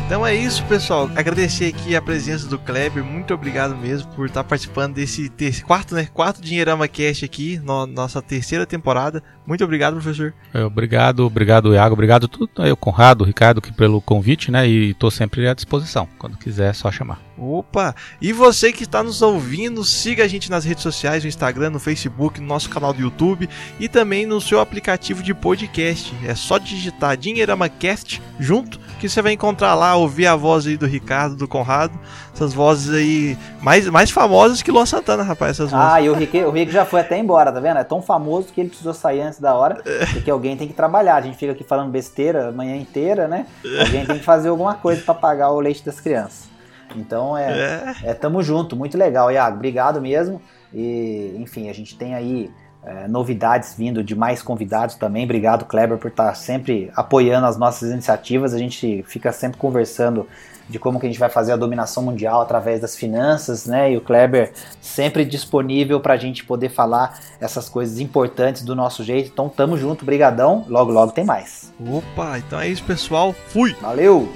[0.05, 1.09] Então é isso, pessoal.
[1.15, 3.03] Agradecer aqui a presença do Kleber.
[3.03, 6.07] Muito obrigado mesmo por estar participando desse ter quarto, né?
[6.13, 9.23] Quarto Dinheirama Cast aqui, no, nossa terceira temporada.
[9.47, 10.33] Muito obrigado, professor.
[10.53, 11.93] É, obrigado, obrigado, Iago.
[11.93, 12.51] Obrigado tudo.
[12.59, 14.67] Eu, Conrado, Ricardo, aqui pelo convite, né?
[14.67, 16.07] E estou sempre à disposição.
[16.19, 17.19] Quando quiser, é só chamar.
[17.37, 17.95] Opa!
[18.21, 21.79] E você que está nos ouvindo, siga a gente nas redes sociais, no Instagram, no
[21.79, 26.13] Facebook, no nosso canal do YouTube e também no seu aplicativo de podcast.
[26.25, 30.85] É só digitar DinheiramaCast junto que você vai encontrar lá, ouvir a voz aí do
[30.85, 31.99] Ricardo, do Conrado,
[32.33, 35.85] essas vozes aí mais, mais famosas que Luan Santana, rapaz, essas vozes.
[35.85, 37.79] Ah, e o Rick, o Rick já foi até embora, tá vendo?
[37.79, 39.81] É tão famoso que ele precisou sair antes da hora,
[40.13, 41.15] porque alguém tem que trabalhar.
[41.15, 43.47] A gente fica aqui falando besteira a manhã inteira, né?
[43.79, 46.52] Alguém tem que fazer alguma coisa para pagar o leite das crianças.
[46.95, 48.09] Então é, é.
[48.09, 49.55] é tamo junto, muito legal, Iago.
[49.55, 50.41] Obrigado mesmo.
[50.73, 52.49] E, enfim, a gente tem aí
[52.83, 55.23] é, novidades vindo de mais convidados também.
[55.23, 58.53] Obrigado, Kleber, por estar sempre apoiando as nossas iniciativas.
[58.53, 60.27] A gente fica sempre conversando
[60.69, 63.91] de como que a gente vai fazer a dominação mundial através das finanças, né?
[63.91, 69.03] E o Kleber sempre disponível para a gente poder falar essas coisas importantes do nosso
[69.03, 69.29] jeito.
[69.31, 70.65] Então, tamo junto, brigadão.
[70.67, 71.73] Logo, logo tem mais.
[71.79, 73.33] Opa, então é isso, pessoal.
[73.47, 73.75] Fui.
[73.81, 74.31] Valeu.